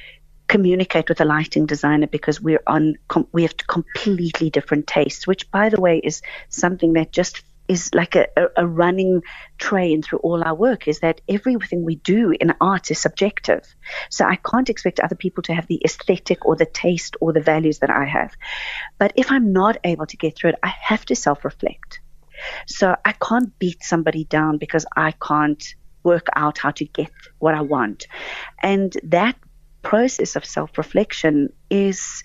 communicate 0.48 1.10
with 1.10 1.22
a 1.22 1.26
lighting 1.26 1.66
designer 1.66 2.08
because 2.08 2.40
we're 2.40 2.64
on 2.68 2.96
com- 3.08 3.28
we 3.32 3.44
have 3.44 3.56
completely 3.58 4.50
different 4.50 4.88
tastes 4.88 5.26
which 5.26 5.50
by 5.52 5.70
the 5.70 5.82
way 5.82 6.00
is 6.00 6.22
something 6.50 6.94
that 6.94 7.12
just 7.12 7.44
is 7.68 7.94
like 7.94 8.16
a, 8.16 8.28
a, 8.56 8.68
running 8.68 9.24
train 9.58 10.02
through 10.02 10.20
all 10.20 10.44
our 10.44 10.54
work 10.54 10.88
is 10.88 11.00
that 11.00 11.22
everything 11.28 11.84
we 11.84 11.96
do 11.96 12.34
in 12.40 12.54
art 12.62 12.92
is 12.92 13.00
subjective. 13.00 13.64
So 14.10 14.26
I 14.26 14.36
can't 14.36 14.70
expect 14.70 15.00
other 15.00 15.16
people 15.16 15.44
to 15.44 15.54
have 15.54 15.68
the 15.68 15.82
aesthetic 15.84 16.46
or 16.46 16.56
the 16.56 16.66
taste 16.66 17.16
or 17.20 17.34
the 17.34 17.42
values 17.42 17.80
that 17.80 17.90
I 17.90 18.06
have. 18.06 18.34
But 19.00 19.14
if 19.16 19.32
I'm 19.32 19.52
not 19.52 19.78
able 19.84 20.06
to 20.06 20.18
get 20.18 20.38
through 20.38 20.52
it, 20.52 20.60
I 20.62 20.74
have 20.80 21.06
to 21.06 21.16
self 21.16 21.44
reflect. 21.44 22.02
So 22.68 22.96
I 23.04 23.14
can't 23.14 23.58
beat 23.58 23.84
somebody 23.84 24.26
down 24.26 24.58
because 24.58 24.86
I 24.96 25.12
can't 25.12 25.64
work 26.04 26.28
out 26.36 26.60
how 26.60 26.72
to 26.72 26.86
get 26.86 27.12
what 27.40 27.56
I 27.56 27.62
want. 27.62 28.06
And 28.62 28.96
that 29.04 29.36
process 29.86 30.36
of 30.36 30.44
self 30.44 30.78
reflection 30.78 31.54
is 31.70 32.24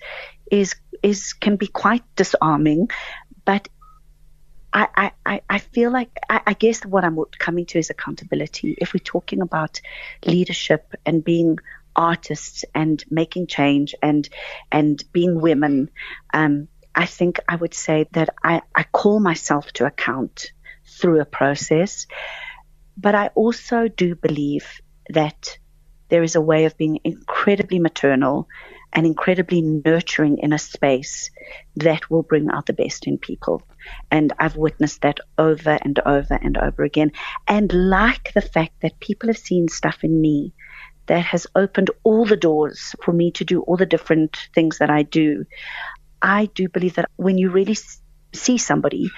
is 0.49 0.75
is 1.03 1.33
can 1.33 1.55
be 1.55 1.67
quite 1.67 2.03
disarming, 2.15 2.89
but 3.45 3.69
I, 4.73 5.11
I, 5.25 5.41
I 5.49 5.59
feel 5.59 5.91
like 5.91 6.09
I, 6.29 6.41
I 6.47 6.53
guess 6.53 6.85
what 6.85 7.03
I'm 7.03 7.17
coming 7.37 7.65
to 7.67 7.79
is 7.79 7.89
accountability. 7.89 8.75
If 8.77 8.93
we're 8.93 8.99
talking 9.03 9.41
about 9.41 9.81
leadership 10.25 10.95
and 11.05 11.23
being 11.23 11.57
artists 11.93 12.63
and 12.73 13.03
making 13.09 13.47
change 13.47 13.95
and 14.01 14.27
and 14.71 15.03
being 15.11 15.41
women, 15.41 15.89
um, 16.33 16.67
I 16.95 17.05
think 17.05 17.39
I 17.47 17.57
would 17.57 17.73
say 17.73 18.07
that 18.13 18.29
I, 18.43 18.61
I 18.73 18.83
call 18.83 19.19
myself 19.19 19.71
to 19.73 19.85
account 19.85 20.53
through 20.85 21.19
a 21.19 21.25
process. 21.25 22.07
But 22.97 23.15
I 23.15 23.27
also 23.35 23.87
do 23.87 24.15
believe 24.15 24.81
that 25.09 25.57
there 26.11 26.23
is 26.23 26.35
a 26.35 26.41
way 26.41 26.65
of 26.65 26.77
being 26.77 26.99
incredibly 27.05 27.79
maternal 27.79 28.47
and 28.93 29.05
incredibly 29.05 29.61
nurturing 29.61 30.39
in 30.39 30.51
a 30.51 30.59
space 30.59 31.31
that 31.77 32.09
will 32.09 32.21
bring 32.21 32.49
out 32.51 32.65
the 32.65 32.73
best 32.73 33.07
in 33.07 33.17
people. 33.17 33.63
And 34.11 34.33
I've 34.37 34.57
witnessed 34.57 35.01
that 35.01 35.21
over 35.37 35.79
and 35.81 35.97
over 35.99 36.33
and 36.33 36.57
over 36.57 36.83
again. 36.83 37.13
And 37.47 37.71
like 37.71 38.33
the 38.33 38.41
fact 38.41 38.81
that 38.81 38.99
people 38.99 39.29
have 39.29 39.37
seen 39.37 39.69
stuff 39.69 40.03
in 40.03 40.19
me 40.19 40.53
that 41.07 41.23
has 41.23 41.47
opened 41.55 41.91
all 42.03 42.25
the 42.25 42.35
doors 42.35 42.93
for 43.01 43.13
me 43.13 43.31
to 43.31 43.45
do 43.45 43.61
all 43.61 43.77
the 43.77 43.85
different 43.85 44.37
things 44.53 44.79
that 44.79 44.89
I 44.89 45.03
do, 45.03 45.45
I 46.21 46.47
do 46.47 46.67
believe 46.67 46.95
that 46.95 47.09
when 47.15 47.37
you 47.37 47.51
really 47.51 47.77
see 48.33 48.57
somebody, 48.57 49.09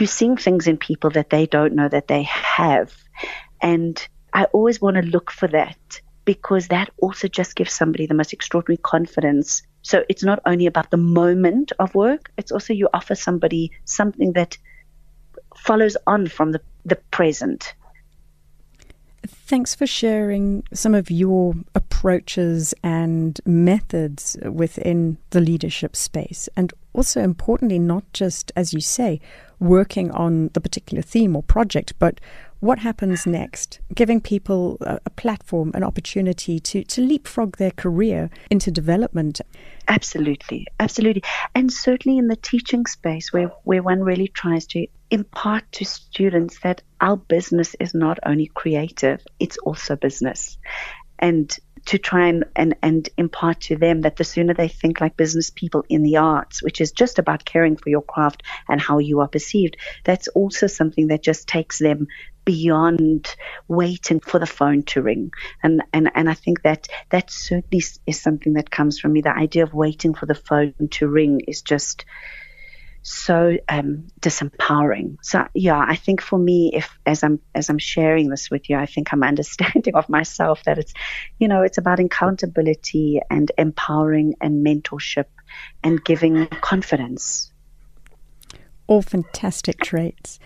you're 0.00 0.08
seeing 0.08 0.36
things 0.36 0.66
in 0.66 0.76
people 0.78 1.10
that 1.10 1.30
they 1.30 1.46
don't 1.46 1.74
know 1.76 1.88
that 1.88 2.08
they 2.08 2.24
have. 2.24 2.92
And 3.62 4.04
I 4.32 4.44
always 4.46 4.80
want 4.80 4.96
to 4.96 5.02
look 5.02 5.30
for 5.30 5.46
that 5.48 6.00
because 6.24 6.68
that 6.68 6.90
also 6.98 7.28
just 7.28 7.56
gives 7.56 7.72
somebody 7.72 8.06
the 8.06 8.14
most 8.14 8.32
extraordinary 8.32 8.78
confidence. 8.78 9.62
So 9.82 10.04
it's 10.08 10.22
not 10.22 10.40
only 10.44 10.66
about 10.66 10.90
the 10.90 10.96
moment 10.96 11.72
of 11.78 11.94
work, 11.94 12.30
it's 12.36 12.52
also 12.52 12.72
you 12.72 12.88
offer 12.92 13.14
somebody 13.14 13.72
something 13.84 14.32
that 14.34 14.58
follows 15.56 15.96
on 16.06 16.26
from 16.26 16.52
the, 16.52 16.60
the 16.84 16.96
present. 17.10 17.74
Thanks 19.26 19.74
for 19.74 19.86
sharing 19.86 20.64
some 20.72 20.94
of 20.94 21.10
your 21.10 21.54
approaches 21.74 22.72
and 22.82 23.38
methods 23.44 24.36
within 24.44 25.18
the 25.30 25.40
leadership 25.40 25.96
space. 25.96 26.48
And 26.56 26.72
also, 26.92 27.20
importantly, 27.20 27.78
not 27.78 28.04
just, 28.12 28.52
as 28.56 28.72
you 28.72 28.80
say, 28.80 29.20
working 29.58 30.10
on 30.12 30.50
the 30.54 30.60
particular 30.60 31.02
theme 31.02 31.36
or 31.36 31.42
project, 31.42 31.92
but 31.98 32.20
what 32.60 32.78
happens 32.78 33.26
next, 33.26 33.80
giving 33.94 34.20
people 34.20 34.76
a, 34.82 35.00
a, 35.06 35.10
platform, 35.10 35.72
an 35.74 35.82
opportunity 35.82 36.60
to, 36.60 36.84
to 36.84 37.00
leapfrog 37.00 37.56
their 37.56 37.70
career 37.70 38.30
into 38.50 38.70
development. 38.70 39.40
Absolutely, 39.88 40.66
absolutely. 40.78 41.22
And 41.54 41.72
certainly 41.72 42.18
in 42.18 42.28
the 42.28 42.36
teaching 42.36 42.86
space 42.86 43.32
where, 43.32 43.48
where 43.64 43.82
one 43.82 44.00
really 44.00 44.28
tries 44.28 44.66
to 44.68 44.86
impart 45.10 45.64
to 45.72 45.84
students 45.84 46.60
that 46.60 46.82
our 47.00 47.16
business 47.16 47.74
is 47.80 47.94
not 47.94 48.18
only 48.24 48.46
creative, 48.46 49.20
it's 49.38 49.58
also 49.58 49.96
business. 49.96 50.58
And 51.18 51.54
to 51.86 51.98
try 51.98 52.28
and, 52.28 52.44
and, 52.54 52.76
and 52.82 53.08
impart 53.16 53.60
to 53.60 53.76
them 53.76 54.02
that 54.02 54.16
the 54.16 54.24
sooner 54.24 54.54
they 54.54 54.68
think 54.68 55.00
like 55.00 55.16
business 55.16 55.50
people 55.50 55.84
in 55.88 56.02
the 56.02 56.18
arts, 56.18 56.62
which 56.62 56.80
is 56.80 56.92
just 56.92 57.18
about 57.18 57.44
caring 57.44 57.76
for 57.76 57.88
your 57.88 58.02
craft 58.02 58.42
and 58.68 58.80
how 58.80 58.98
you 58.98 59.20
are 59.20 59.28
perceived, 59.28 59.76
that's 60.04 60.28
also 60.28 60.66
something 60.66 61.08
that 61.08 61.22
just 61.22 61.48
takes 61.48 61.78
them 61.78 62.06
beyond 62.50 63.32
waiting 63.68 64.18
for 64.18 64.40
the 64.40 64.46
phone 64.46 64.82
to 64.82 65.00
ring. 65.00 65.30
And, 65.62 65.84
and, 65.92 66.10
and 66.16 66.28
I 66.28 66.34
think 66.34 66.62
that 66.62 66.88
that 67.10 67.30
certainly 67.30 67.84
is 68.06 68.20
something 68.20 68.54
that 68.54 68.72
comes 68.72 68.98
from 68.98 69.12
me. 69.12 69.20
The 69.20 69.36
idea 69.36 69.62
of 69.62 69.72
waiting 69.72 70.14
for 70.14 70.26
the 70.26 70.34
phone 70.34 70.74
to 70.90 71.06
ring 71.06 71.42
is 71.46 71.62
just 71.62 72.04
so 73.02 73.56
um, 73.68 74.08
disempowering. 74.20 75.18
So 75.22 75.46
yeah, 75.54 75.78
I 75.78 75.94
think 75.94 76.20
for 76.20 76.40
me, 76.40 76.72
if 76.74 76.90
as 77.06 77.22
I'm 77.22 77.38
as 77.54 77.70
I'm 77.70 77.78
sharing 77.78 78.28
this 78.28 78.50
with 78.50 78.68
you, 78.68 78.76
I 78.76 78.86
think 78.86 79.12
I'm 79.12 79.22
understanding 79.32 79.94
of 79.94 80.08
myself 80.08 80.64
that 80.64 80.78
it's, 80.78 80.92
you 81.38 81.46
know, 81.46 81.62
it's 81.62 81.78
about 81.78 82.00
accountability 82.00 83.20
and 83.30 83.52
empowering 83.56 84.34
and 84.40 84.66
mentorship 84.66 85.26
and 85.84 86.04
giving 86.04 86.48
confidence. 86.48 87.52
All 88.88 89.02
fantastic 89.02 89.78
traits. 89.78 90.40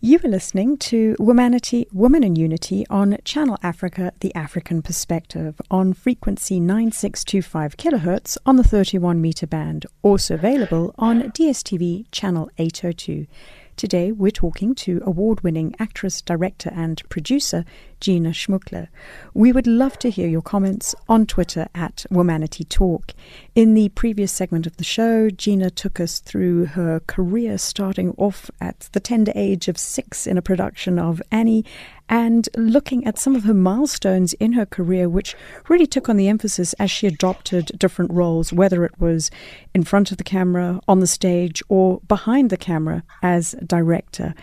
You 0.00 0.20
are 0.22 0.28
listening 0.28 0.76
to 0.76 1.16
Womanity, 1.18 1.92
Woman 1.92 2.22
in 2.22 2.36
Unity 2.36 2.86
on 2.88 3.18
Channel 3.24 3.58
Africa, 3.64 4.12
The 4.20 4.32
African 4.32 4.80
Perspective, 4.80 5.60
on 5.72 5.92
frequency 5.92 6.60
9625 6.60 7.76
kilohertz 7.76 8.38
on 8.46 8.54
the 8.54 8.62
31 8.62 9.20
meter 9.20 9.48
band, 9.48 9.86
also 10.02 10.34
available 10.34 10.94
on 10.98 11.32
DSTV 11.32 12.04
Channel 12.12 12.48
802. 12.58 13.26
Today, 13.74 14.12
we're 14.12 14.30
talking 14.30 14.76
to 14.76 15.02
award 15.04 15.40
winning 15.40 15.74
actress, 15.80 16.22
director, 16.22 16.70
and 16.72 17.02
producer 17.08 17.64
Gina 18.00 18.30
Shmukler. 18.30 18.88
We 19.34 19.52
would 19.52 19.66
love 19.66 19.98
to 20.00 20.10
hear 20.10 20.28
your 20.28 20.42
comments 20.42 20.94
on 21.08 21.26
Twitter 21.26 21.68
at 21.74 22.06
Womanity 22.10 22.68
Talk. 22.68 23.12
In 23.54 23.74
the 23.74 23.88
previous 23.90 24.32
segment 24.32 24.66
of 24.66 24.76
the 24.76 24.84
show, 24.84 25.30
Gina 25.30 25.70
took 25.70 26.00
us 26.00 26.20
through 26.20 26.66
her 26.66 27.00
career 27.06 27.58
starting 27.58 28.14
off 28.16 28.50
at 28.60 28.88
the 28.92 29.00
tender 29.00 29.32
age 29.34 29.68
of 29.68 29.78
six 29.78 30.26
in 30.26 30.38
a 30.38 30.42
production 30.42 30.98
of 30.98 31.22
Annie 31.30 31.64
and 32.08 32.48
looking 32.56 33.06
at 33.06 33.18
some 33.18 33.36
of 33.36 33.44
her 33.44 33.54
milestones 33.54 34.32
in 34.34 34.52
her 34.52 34.64
career, 34.64 35.08
which 35.08 35.36
really 35.68 35.86
took 35.86 36.08
on 36.08 36.16
the 36.16 36.28
emphasis 36.28 36.72
as 36.74 36.90
she 36.90 37.06
adopted 37.06 37.70
different 37.76 38.12
roles, 38.12 38.52
whether 38.52 38.84
it 38.84 38.98
was 38.98 39.30
in 39.74 39.84
front 39.84 40.10
of 40.10 40.16
the 40.16 40.24
camera, 40.24 40.80
on 40.88 41.00
the 41.00 41.06
stage, 41.06 41.62
or 41.68 42.00
behind 42.08 42.50
the 42.50 42.56
camera 42.56 43.02
as 43.22 43.54
director. 43.66 44.34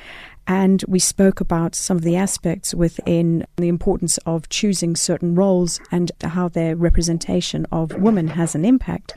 And 0.47 0.83
we 0.87 0.99
spoke 0.99 1.41
about 1.41 1.73
some 1.75 1.97
of 1.97 2.03
the 2.03 2.15
aspects 2.15 2.73
within 2.73 3.45
the 3.57 3.67
importance 3.67 4.17
of 4.25 4.47
choosing 4.49 4.95
certain 4.95 5.33
roles 5.35 5.79
and 5.91 6.11
how 6.21 6.49
their 6.49 6.75
representation 6.75 7.65
of 7.71 7.93
women 7.93 8.27
has 8.29 8.53
an 8.53 8.63
impact. 8.63 9.13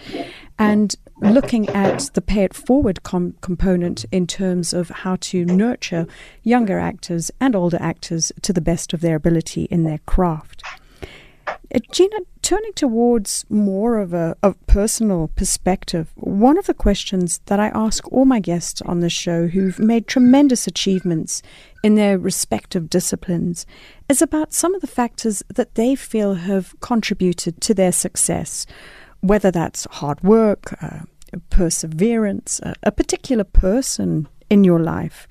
And 0.58 0.94
looking 1.20 1.68
at 1.70 2.10
the 2.14 2.20
pay 2.20 2.44
it 2.44 2.54
forward 2.54 3.02
com- 3.02 3.34
component 3.40 4.04
in 4.10 4.26
terms 4.26 4.72
of 4.72 4.88
how 4.88 5.16
to 5.20 5.44
nurture 5.44 6.06
younger 6.42 6.78
actors 6.78 7.30
and 7.40 7.54
older 7.54 7.78
actors 7.80 8.32
to 8.42 8.52
the 8.52 8.60
best 8.60 8.92
of 8.92 9.00
their 9.00 9.16
ability 9.16 9.64
in 9.64 9.84
their 9.84 9.98
craft. 10.06 10.62
Uh, 11.74 11.80
Gina, 11.92 12.18
turning 12.42 12.72
towards 12.72 13.44
more 13.50 13.98
of 13.98 14.14
a, 14.14 14.36
a, 14.42 14.54
personal 14.66 15.28
perspective, 15.28 16.10
one 16.16 16.56
of 16.56 16.66
the 16.66 16.74
questions 16.74 17.40
that 17.46 17.60
I 17.60 17.68
ask 17.74 18.10
all 18.10 18.24
my 18.24 18.40
guests 18.40 18.80
on 18.82 19.00
the 19.00 19.10
show 19.10 19.48
who've 19.48 19.78
made 19.78 20.06
tremendous 20.06 20.66
achievements 20.66 21.42
in 21.84 21.94
their 21.94 22.18
respective 22.18 22.88
disciplines 22.88 23.66
is 24.08 24.22
about 24.22 24.52
some 24.52 24.74
of 24.74 24.80
the 24.80 24.86
factors 24.86 25.42
that 25.54 25.74
they 25.74 25.94
feel 25.94 26.34
have 26.34 26.74
contributed 26.80 27.60
to 27.62 27.74
their 27.74 27.92
success, 27.92 28.66
whether 29.20 29.50
that's 29.50 29.86
hard 29.90 30.22
work, 30.22 30.82
uh, 30.82 31.00
perseverance, 31.50 32.60
uh, 32.62 32.72
a 32.82 32.92
particular 32.92 33.44
person 33.44 34.26
in 34.48 34.64
your 34.64 34.80
life. 34.80 35.28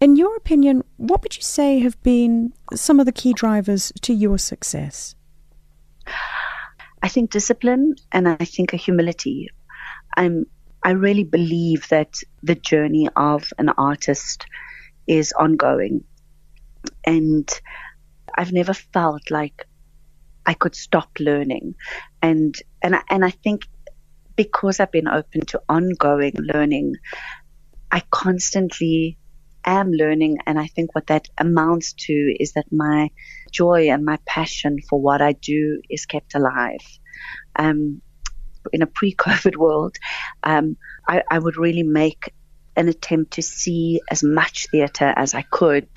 In 0.00 0.16
your 0.16 0.36
opinion, 0.36 0.82
what 0.96 1.22
would 1.22 1.36
you 1.36 1.42
say 1.42 1.80
have 1.80 2.00
been 2.02 2.52
some 2.74 3.00
of 3.00 3.06
the 3.06 3.12
key 3.12 3.32
drivers 3.32 3.92
to 4.02 4.12
your 4.12 4.38
success? 4.38 5.14
I 7.02 7.08
think 7.08 7.30
discipline 7.30 7.94
and 8.12 8.28
I 8.28 8.36
think 8.36 8.72
a 8.72 8.76
humility. 8.76 9.48
I'm 10.16 10.46
I 10.82 10.90
really 10.92 11.24
believe 11.24 11.88
that 11.88 12.20
the 12.42 12.54
journey 12.54 13.08
of 13.14 13.52
an 13.58 13.68
artist 13.68 14.46
is 15.06 15.32
ongoing. 15.32 16.04
And 17.04 17.48
I've 18.36 18.52
never 18.52 18.74
felt 18.74 19.30
like 19.30 19.66
I 20.46 20.54
could 20.54 20.74
stop 20.74 21.10
learning. 21.18 21.74
And 22.22 22.54
and 22.82 22.96
I, 22.96 23.02
and 23.10 23.24
I 23.24 23.30
think 23.30 23.66
because 24.36 24.80
I've 24.80 24.92
been 24.92 25.08
open 25.08 25.42
to 25.46 25.62
ongoing 25.68 26.34
learning, 26.38 26.94
I 27.90 28.02
constantly 28.10 29.18
am 29.64 29.92
learning. 29.92 30.38
And 30.46 30.58
I 30.58 30.66
think 30.66 30.94
what 30.94 31.08
that 31.08 31.28
amounts 31.38 31.92
to 32.06 32.12
is 32.12 32.52
that 32.52 32.72
my 32.72 33.10
joy 33.50 33.90
and 33.90 34.04
my 34.04 34.18
passion 34.26 34.78
for 34.88 35.00
what 35.00 35.22
I 35.22 35.32
do 35.32 35.80
is 35.88 36.06
kept 36.06 36.34
alive. 36.34 36.80
Um, 37.56 38.02
in 38.72 38.82
a 38.82 38.86
pre-COVID 38.86 39.56
world, 39.64 39.96
um, 40.42 40.76
I, 41.06 41.22
I 41.30 41.38
would 41.38 41.56
really 41.56 41.82
make 41.82 42.34
an 42.76 42.88
attempt 42.88 43.32
to 43.32 43.42
see 43.42 44.00
as 44.08 44.22
much 44.22 44.68
theatre 44.70 45.12
as 45.16 45.34
I 45.34 45.42
could, 45.42 45.88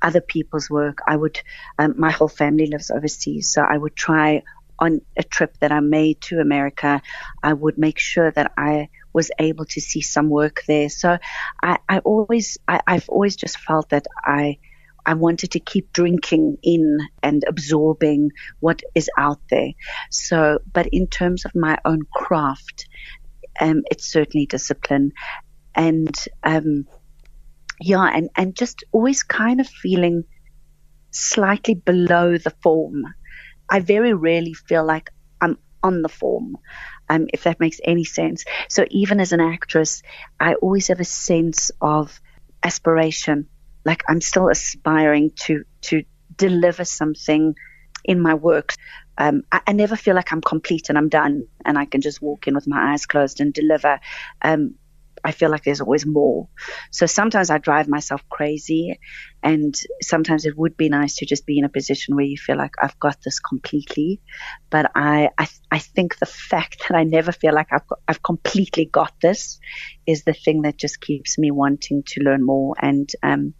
other 0.00 0.22
people's 0.22 0.70
work. 0.70 0.98
I 1.06 1.14
would, 1.14 1.38
um, 1.78 1.94
my 1.98 2.10
whole 2.10 2.28
family 2.28 2.66
lives 2.66 2.90
overseas, 2.90 3.52
so 3.52 3.62
I 3.62 3.76
would 3.76 3.94
try 3.94 4.42
on 4.78 5.00
a 5.16 5.22
trip 5.22 5.56
that 5.60 5.70
I 5.70 5.80
made 5.80 6.20
to 6.22 6.40
America, 6.40 7.02
I 7.42 7.52
would 7.52 7.78
make 7.78 7.98
sure 7.98 8.30
that 8.30 8.52
I 8.56 8.88
was 9.12 9.30
able 9.38 9.64
to 9.66 9.80
see 9.80 10.00
some 10.00 10.28
work 10.28 10.62
there. 10.66 10.88
So 10.88 11.18
I, 11.62 11.78
I 11.88 11.98
always, 11.98 12.58
I, 12.66 12.80
I've 12.86 13.08
always 13.08 13.36
just 13.36 13.58
felt 13.58 13.90
that 13.90 14.06
I 14.24 14.58
I 15.04 15.14
wanted 15.14 15.52
to 15.52 15.60
keep 15.60 15.92
drinking 15.92 16.58
in 16.62 16.98
and 17.22 17.42
absorbing 17.46 18.30
what 18.60 18.82
is 18.94 19.10
out 19.18 19.40
there. 19.50 19.72
So, 20.10 20.60
but 20.72 20.86
in 20.92 21.08
terms 21.08 21.44
of 21.44 21.54
my 21.54 21.78
own 21.84 22.02
craft, 22.14 22.88
um, 23.60 23.82
it's 23.90 24.10
certainly 24.10 24.46
discipline, 24.46 25.12
and 25.74 26.14
um, 26.44 26.86
yeah, 27.80 28.08
and 28.14 28.30
and 28.36 28.54
just 28.54 28.84
always 28.92 29.22
kind 29.22 29.60
of 29.60 29.68
feeling 29.68 30.24
slightly 31.10 31.74
below 31.74 32.38
the 32.38 32.54
form. 32.62 33.04
I 33.68 33.80
very 33.80 34.14
rarely 34.14 34.54
feel 34.54 34.84
like 34.84 35.10
I'm 35.40 35.58
on 35.82 36.02
the 36.02 36.08
form, 36.08 36.56
um, 37.12 37.26
if 37.32 37.44
that 37.44 37.60
makes 37.60 37.78
any 37.84 38.04
sense. 38.04 38.44
So 38.68 38.86
even 38.90 39.20
as 39.20 39.32
an 39.32 39.40
actress, 39.40 40.02
I 40.40 40.54
always 40.54 40.88
have 40.88 41.00
a 41.00 41.04
sense 41.04 41.70
of 41.80 42.20
aspiration. 42.62 43.48
Like 43.84 44.02
I'm 44.08 44.20
still 44.20 44.48
aspiring 44.48 45.32
to 45.44 45.64
to 45.82 46.04
deliver 46.34 46.84
something 46.84 47.54
in 48.04 48.20
my 48.20 48.34
work. 48.34 48.72
Um, 49.18 49.42
I, 49.52 49.60
I, 49.66 49.72
never 49.72 49.94
feel 49.94 50.14
like 50.14 50.32
I'm 50.32 50.40
complete 50.40 50.88
and 50.88 50.96
I'm 50.96 51.10
done 51.10 51.46
and 51.66 51.78
I 51.78 51.84
can 51.84 52.00
just 52.00 52.22
walk 52.22 52.48
in 52.48 52.54
with 52.54 52.66
my 52.66 52.92
eyes 52.92 53.04
closed 53.04 53.40
and 53.40 53.52
deliver. 53.52 54.00
Um, 54.40 54.76
I 55.24 55.32
feel 55.32 55.50
like 55.50 55.64
there's 55.64 55.80
always 55.80 56.04
more. 56.04 56.48
So 56.90 57.06
sometimes 57.06 57.50
I 57.50 57.58
drive 57.58 57.88
myself 57.88 58.22
crazy, 58.28 58.98
and 59.42 59.74
sometimes 60.00 60.44
it 60.44 60.56
would 60.56 60.76
be 60.76 60.88
nice 60.88 61.16
to 61.16 61.26
just 61.26 61.46
be 61.46 61.58
in 61.58 61.64
a 61.64 61.68
position 61.68 62.16
where 62.16 62.24
you 62.24 62.36
feel 62.36 62.56
like 62.56 62.74
I've 62.82 62.98
got 62.98 63.18
this 63.24 63.38
completely. 63.38 64.20
But 64.70 64.90
I, 64.94 65.30
I, 65.38 65.48
I 65.70 65.78
think 65.78 66.18
the 66.18 66.26
fact 66.26 66.88
that 66.88 66.96
I 66.96 67.04
never 67.04 67.32
feel 67.32 67.54
like 67.54 67.68
I've 67.72 67.86
got, 67.86 68.00
I've 68.08 68.22
completely 68.22 68.86
got 68.86 69.12
this 69.20 69.60
is 70.06 70.24
the 70.24 70.34
thing 70.34 70.62
that 70.62 70.76
just 70.76 71.00
keeps 71.00 71.38
me 71.38 71.50
wanting 71.50 72.02
to 72.08 72.20
learn 72.22 72.44
more. 72.44 72.74
And 72.80 73.08
um, 73.22 73.54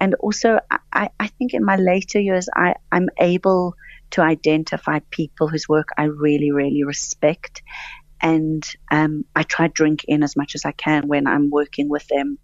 and 0.00 0.14
also 0.16 0.58
I, 0.92 1.10
I 1.20 1.28
think 1.28 1.54
in 1.54 1.64
my 1.64 1.76
later 1.76 2.20
years 2.20 2.48
I, 2.54 2.74
I'm 2.90 3.08
able 3.18 3.74
to 4.10 4.22
identify 4.22 5.00
people 5.10 5.48
whose 5.48 5.68
work 5.68 5.88
I 5.96 6.04
really, 6.04 6.50
really 6.52 6.84
respect 6.84 7.62
and 8.24 8.66
um, 8.90 9.26
I 9.36 9.42
try 9.42 9.68
to 9.68 9.72
drink 9.72 10.04
in 10.08 10.22
as 10.22 10.34
much 10.34 10.54
as 10.54 10.64
I 10.64 10.72
can 10.72 11.06
when 11.06 11.26
I'm 11.26 11.50
working 11.50 11.90
with 11.90 12.08
them. 12.08 12.38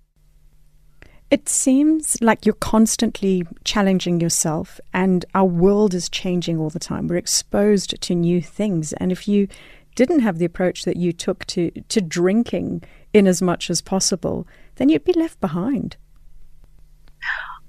It 1.30 1.48
seems 1.48 2.20
like 2.20 2.44
you're 2.44 2.54
constantly 2.54 3.46
challenging 3.64 4.20
yourself, 4.20 4.78
and 4.92 5.24
our 5.34 5.46
world 5.46 5.94
is 5.94 6.10
changing 6.10 6.58
all 6.58 6.68
the 6.70 6.78
time. 6.78 7.06
We're 7.06 7.16
exposed 7.16 8.00
to 8.00 8.14
new 8.14 8.42
things, 8.42 8.92
and 8.94 9.10
if 9.10 9.26
you 9.26 9.48
didn't 9.94 10.20
have 10.20 10.38
the 10.38 10.44
approach 10.44 10.84
that 10.84 10.96
you 10.96 11.12
took 11.12 11.46
to 11.46 11.70
to 11.70 12.00
drinking 12.00 12.82
in 13.14 13.26
as 13.26 13.40
much 13.40 13.70
as 13.70 13.80
possible, 13.80 14.46
then 14.76 14.88
you'd 14.90 15.04
be 15.04 15.12
left 15.14 15.40
behind. 15.40 15.96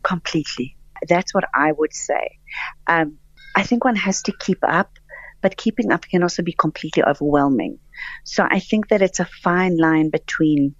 Completely. 0.04 0.76
That's 1.08 1.34
what 1.34 1.46
I 1.54 1.72
would 1.72 1.94
say. 1.94 2.40
Um, 2.88 3.18
I 3.56 3.64
think 3.64 3.86
one 3.86 3.96
has 3.96 4.22
to 4.24 4.34
keep 4.40 4.60
up, 4.64 4.98
but 5.42 5.56
keeping 5.56 5.92
up 5.92 6.04
can 6.04 6.24
also 6.24 6.44
be 6.44 6.54
completely 6.54 7.04
overwhelming. 7.04 7.80
So 8.24 8.48
I 8.50 8.60
think 8.60 8.90
that 8.90 9.02
it's 9.02 9.20
a 9.20 9.26
fine 9.26 9.78
line 9.78 10.10
between 10.10 10.76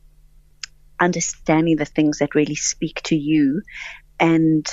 understanding 1.00 1.78
the 1.78 1.86
things 1.86 2.20
that 2.20 2.36
really 2.36 2.56
speak 2.56 3.02
to 3.04 3.16
you 3.16 3.64
and 4.20 4.68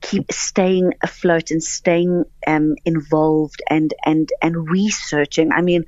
keep 0.00 0.30
staying 0.32 0.92
afloat 1.02 1.50
and 1.50 1.62
staying 1.62 2.24
um, 2.46 2.76
involved 2.84 3.62
and 3.68 3.92
and 4.04 4.28
and 4.40 4.70
researching. 4.70 5.50
I 5.52 5.62
mean, 5.62 5.84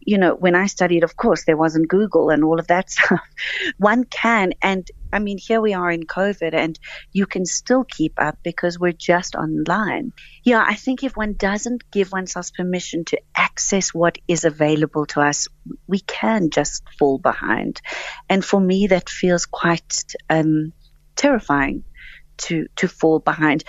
you 0.00 0.18
know, 0.18 0.34
when 0.34 0.54
I 0.54 0.66
studied, 0.66 1.04
of 1.04 1.16
course, 1.16 1.44
there 1.44 1.56
wasn't 1.56 1.88
Google 1.88 2.30
and 2.30 2.44
all 2.44 2.58
of 2.58 2.66
that 2.66 2.90
stuff. 2.96 3.20
One 3.78 4.04
can, 4.04 4.52
and 4.60 4.88
I 5.14 5.20
mean, 5.20 5.38
here 5.38 5.60
we 5.60 5.74
are 5.74 5.90
in 5.90 6.04
COVID, 6.04 6.54
and 6.54 6.78
you 7.12 7.26
can 7.26 7.46
still 7.46 7.84
keep 7.84 8.14
up 8.20 8.38
because 8.42 8.78
we're 8.78 8.92
just 8.92 9.34
online. 9.34 10.12
Yeah, 10.42 10.64
I 10.66 10.74
think 10.74 11.04
if 11.04 11.16
one 11.16 11.34
doesn't 11.34 11.90
give 11.90 12.12
oneself 12.12 12.52
permission 12.52 13.04
to 13.06 13.20
access 13.36 13.94
what 13.94 14.18
is 14.26 14.44
available 14.44 15.06
to 15.06 15.20
us, 15.20 15.48
we 15.86 16.00
can 16.00 16.50
just 16.50 16.82
fall 16.98 17.18
behind. 17.18 17.80
And 18.28 18.44
for 18.44 18.60
me, 18.60 18.88
that 18.88 19.08
feels 19.08 19.46
quite 19.46 20.02
um, 20.28 20.72
terrifying 21.16 21.84
to 22.36 22.66
to 22.76 22.88
fall 22.88 23.20
behind. 23.20 23.64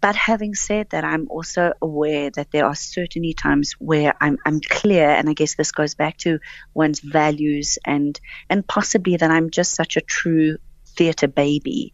But 0.00 0.14
having 0.14 0.54
said 0.54 0.90
that, 0.90 1.04
I'm 1.04 1.26
also 1.30 1.72
aware 1.80 2.30
that 2.30 2.52
there 2.52 2.66
are 2.66 2.74
certainly 2.74 3.32
times 3.32 3.72
where 3.78 4.14
I'm, 4.20 4.38
I'm 4.44 4.60
clear, 4.60 5.08
and 5.08 5.28
I 5.28 5.32
guess 5.32 5.56
this 5.56 5.72
goes 5.72 5.94
back 5.94 6.18
to 6.18 6.38
one's 6.74 7.00
values 7.00 7.78
and 7.84 8.18
and 8.48 8.66
possibly 8.66 9.16
that 9.16 9.30
I'm 9.30 9.50
just 9.50 9.74
such 9.74 9.96
a 9.96 10.00
true 10.00 10.58
theatre 10.96 11.28
baby 11.28 11.92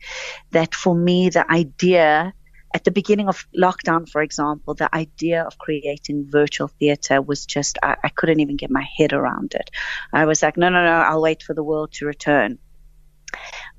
that 0.50 0.74
for 0.74 0.94
me 0.94 1.28
the 1.28 1.50
idea 1.50 2.32
at 2.74 2.84
the 2.84 2.90
beginning 2.90 3.28
of 3.28 3.46
lockdown, 3.56 4.08
for 4.08 4.22
example, 4.22 4.74
the 4.74 4.94
idea 4.94 5.42
of 5.42 5.58
creating 5.58 6.30
virtual 6.30 6.68
theatre 6.68 7.20
was 7.20 7.44
just, 7.44 7.78
I, 7.82 7.96
I, 8.02 8.08
couldn't 8.08 8.40
even 8.40 8.56
get 8.56 8.70
my 8.70 8.86
head 8.96 9.12
around 9.12 9.54
it. 9.54 9.70
I 10.12 10.24
was 10.24 10.42
like, 10.42 10.56
no, 10.56 10.70
no, 10.70 10.82
no, 10.82 10.90
I'll 10.90 11.20
wait 11.20 11.42
for 11.42 11.54
the 11.54 11.62
world 11.62 11.92
to 11.94 12.06
return. 12.06 12.58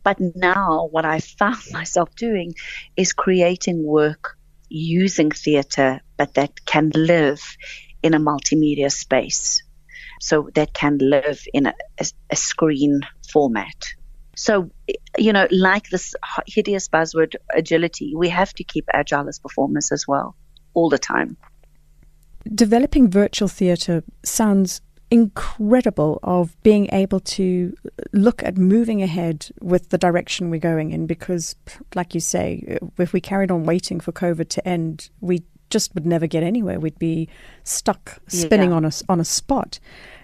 But 0.03 0.17
now, 0.19 0.87
what 0.91 1.05
I 1.05 1.19
found 1.19 1.61
myself 1.71 2.15
doing 2.15 2.53
is 2.95 3.13
creating 3.13 3.83
work 3.83 4.37
using 4.69 5.31
theatre, 5.31 6.01
but 6.17 6.35
that 6.35 6.65
can 6.65 6.91
live 6.93 7.41
in 8.01 8.13
a 8.13 8.19
multimedia 8.19 8.91
space. 8.91 9.63
So 10.19 10.49
that 10.55 10.73
can 10.73 10.99
live 10.99 11.43
in 11.53 11.65
a, 11.67 11.73
a, 11.99 12.05
a 12.29 12.35
screen 12.35 13.01
format. 13.31 13.93
So, 14.35 14.71
you 15.17 15.33
know, 15.33 15.47
like 15.51 15.89
this 15.89 16.15
hideous 16.47 16.87
buzzword 16.87 17.35
agility, 17.55 18.13
we 18.15 18.29
have 18.29 18.53
to 18.55 18.63
keep 18.63 18.85
agile 18.93 19.27
as 19.27 19.39
performers 19.39 19.91
as 19.91 20.07
well, 20.07 20.35
all 20.73 20.89
the 20.89 20.97
time. 20.97 21.37
Developing 22.53 23.09
virtual 23.09 23.47
theatre 23.47 24.03
sounds 24.23 24.81
incredible 25.11 26.19
of 26.23 26.59
being 26.63 26.89
able 26.91 27.19
to 27.19 27.71
look 28.13 28.41
at 28.43 28.57
moving 28.57 29.03
ahead 29.03 29.47
with 29.61 29.89
the 29.89 29.97
direction 29.97 30.49
we're 30.49 30.59
going 30.59 30.89
in 30.89 31.05
because 31.05 31.55
like 31.93 32.15
you 32.15 32.19
say 32.19 32.79
if 32.97 33.13
we 33.13 33.21
carried 33.21 33.51
on 33.51 33.63
waiting 33.63 33.99
for 33.99 34.11
covid 34.11 34.49
to 34.49 34.67
end 34.67 35.11
we 35.21 35.43
just 35.69 35.93
would 35.93 36.05
never 36.05 36.25
get 36.25 36.41
anywhere 36.41 36.79
we'd 36.79 36.97
be 36.97 37.29
stuck 37.63 38.17
spinning 38.27 38.71
yeah. 38.71 38.75
on 38.75 38.85
a 38.85 38.91
on 39.07 39.19
a 39.19 39.25
spot 39.25 39.79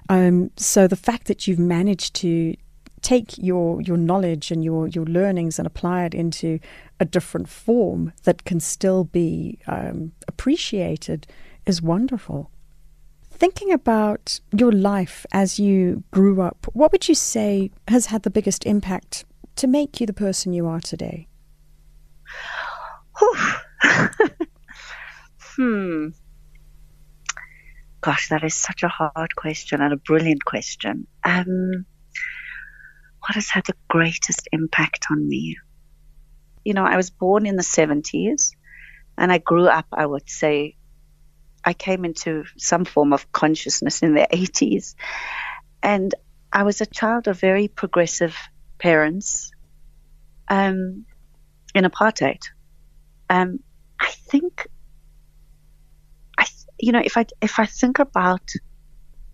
um, 0.10 0.50
so 0.58 0.88
the 0.88 0.96
fact 0.96 1.28
that 1.28 1.48
you've 1.48 1.60
managed 1.60 2.16
to 2.16 2.56
take 3.02 3.38
your 3.38 3.82
your 3.82 3.98
knowledge 3.98 4.52
and 4.52 4.64
your 4.64 4.88
your 4.88 5.06
learnings 5.06 5.60
and 5.60 5.66
apply 5.66 6.06
it 6.06 6.14
into 6.14 6.60
a 7.00 7.06
different 7.06 7.50
form 7.50 8.14
that 8.24 8.46
can 8.46 8.60
still 8.60 9.04
be 9.04 9.60
um, 9.68 10.12
appreciated 10.28 11.28
is 11.66 11.82
wonderful 11.82 12.52
Thinking 13.40 13.72
about 13.72 14.42
your 14.52 14.74
life 14.74 15.26
as 15.32 15.60
you 15.60 16.04
grew 16.12 16.42
up, 16.42 16.68
what 16.74 16.92
would 16.92 17.08
you 17.08 17.16
say 17.16 17.72
has 17.88 18.08
had 18.08 18.24
the 18.24 18.30
biggest 18.30 18.66
impact 18.66 19.24
to 19.56 19.66
make 19.66 20.02
you 20.02 20.06
the 20.06 20.12
person 20.12 20.52
you 20.52 20.68
are 20.68 20.82
today? 20.82 21.30
hmm. 25.56 26.10
Gosh, 28.02 28.28
that 28.28 28.44
is 28.44 28.56
such 28.56 28.84
a 28.84 28.90
hard 28.90 29.38
question 29.38 29.80
and 29.82 29.94
a 29.94 29.98
brilliant 29.98 30.44
question. 30.44 31.08
Um, 31.24 31.86
what 33.30 33.36
has 33.36 33.52
had 33.52 33.64
the 33.68 33.76
greatest 33.88 34.50
impact 34.52 35.06
on 35.12 35.30
me? 35.30 35.56
You 36.66 36.74
know, 36.74 36.84
I 36.84 36.98
was 36.98 37.12
born 37.12 37.46
in 37.46 37.58
the 37.58 37.62
70s 37.62 38.56
and 39.20 39.32
I 39.32 39.38
grew 39.38 39.68
up, 39.68 39.86
I 39.94 40.04
would 40.04 40.28
say, 40.28 40.78
I 41.64 41.74
came 41.74 42.06
into 42.06 42.46
some 42.58 42.86
form 42.86 43.14
of 43.14 43.32
consciousness 43.32 44.02
in 44.02 44.16
the 44.16 44.28
80s. 44.34 44.96
And 45.84 46.16
I 46.52 46.64
was 46.64 46.82
a 46.82 46.88
child 46.88 47.28
of 47.28 47.40
very 47.40 47.68
progressive 47.68 48.36
parents 48.80 49.52
um, 50.48 51.06
in 51.76 51.84
apartheid. 51.84 52.42
Um, 53.30 53.60
I 54.00 54.10
think, 54.10 54.66
I 56.36 56.48
you 56.80 56.94
know, 56.94 57.02
if 57.06 57.16
I 57.16 57.28
if 57.42 57.60
I 57.60 57.68
think 57.68 58.00
about 58.00 58.50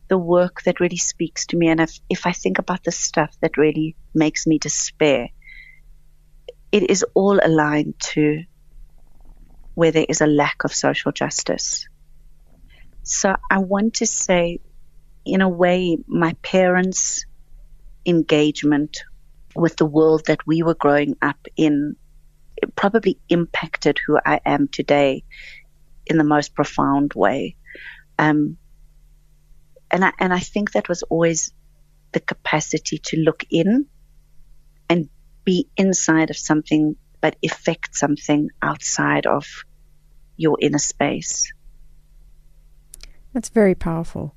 the 0.08 0.18
work 0.18 0.62
that 0.64 0.80
really 0.80 0.98
speaks 0.98 1.48
to 1.48 1.58
me, 1.58 1.68
and 1.70 1.82
if 1.82 2.00
if 2.10 2.26
I 2.26 2.32
think 2.32 2.60
about 2.60 2.84
the 2.84 2.92
stuff 2.92 3.36
that 3.42 3.58
really 3.58 3.96
makes 4.14 4.46
me 4.48 4.60
despair, 4.60 5.30
it 6.72 6.90
is 6.90 7.06
all 7.14 7.40
aligned 7.44 8.00
to 8.14 8.44
where 9.74 9.92
there 9.92 10.06
is 10.08 10.22
a 10.22 10.28
lack 10.28 10.64
of 10.64 10.74
social 10.74 11.12
justice. 11.12 11.88
So 13.04 13.36
I 13.52 13.60
want 13.60 13.96
to 13.96 14.06
say, 14.06 14.60
in 15.26 15.42
a 15.42 15.50
way, 15.50 15.98
my 16.08 16.34
parents' 16.42 17.26
engagement 18.06 18.98
with 19.56 19.76
the 19.76 19.86
world 19.86 20.26
that 20.28 20.46
we 20.46 20.64
were 20.64 20.76
growing 20.76 21.16
up 21.22 21.48
in 21.56 21.96
probably 22.76 23.20
impacted 23.30 24.00
who 24.06 24.18
I 24.24 24.40
am 24.46 24.68
today 24.68 25.24
in 26.06 26.18
the 26.18 26.24
most 26.24 26.56
profound 26.56 27.14
way. 27.14 27.56
Um, 28.18 28.58
and 29.92 30.06
I, 30.06 30.12
and 30.20 30.34
I 30.34 30.40
think 30.40 30.74
that 30.74 30.90
was 30.90 31.04
always 31.04 31.54
the 32.12 32.20
capacity 32.20 32.98
to 32.98 33.18
look 33.18 33.44
in 33.50 33.88
and 34.90 35.10
be 35.44 35.68
inside 35.78 36.30
of 36.30 36.38
something 36.38 36.96
but 37.22 37.36
affect 37.44 37.96
something 37.96 38.50
outside 38.62 39.26
of 39.26 39.66
your 40.38 40.58
inner 40.62 40.78
space. 40.78 41.52
That's 43.34 43.50
very 43.50 43.74
powerful. 43.76 44.36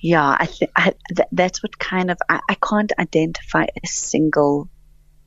Yeah, 0.00 0.34
I 0.38 0.46
think 0.46 0.70
th- 1.14 1.28
that's 1.30 1.62
what 1.62 1.78
kind 1.78 2.10
of 2.10 2.18
I, 2.28 2.40
I 2.48 2.54
can't 2.54 2.90
identify 2.98 3.66
a 3.82 3.86
single, 3.86 4.70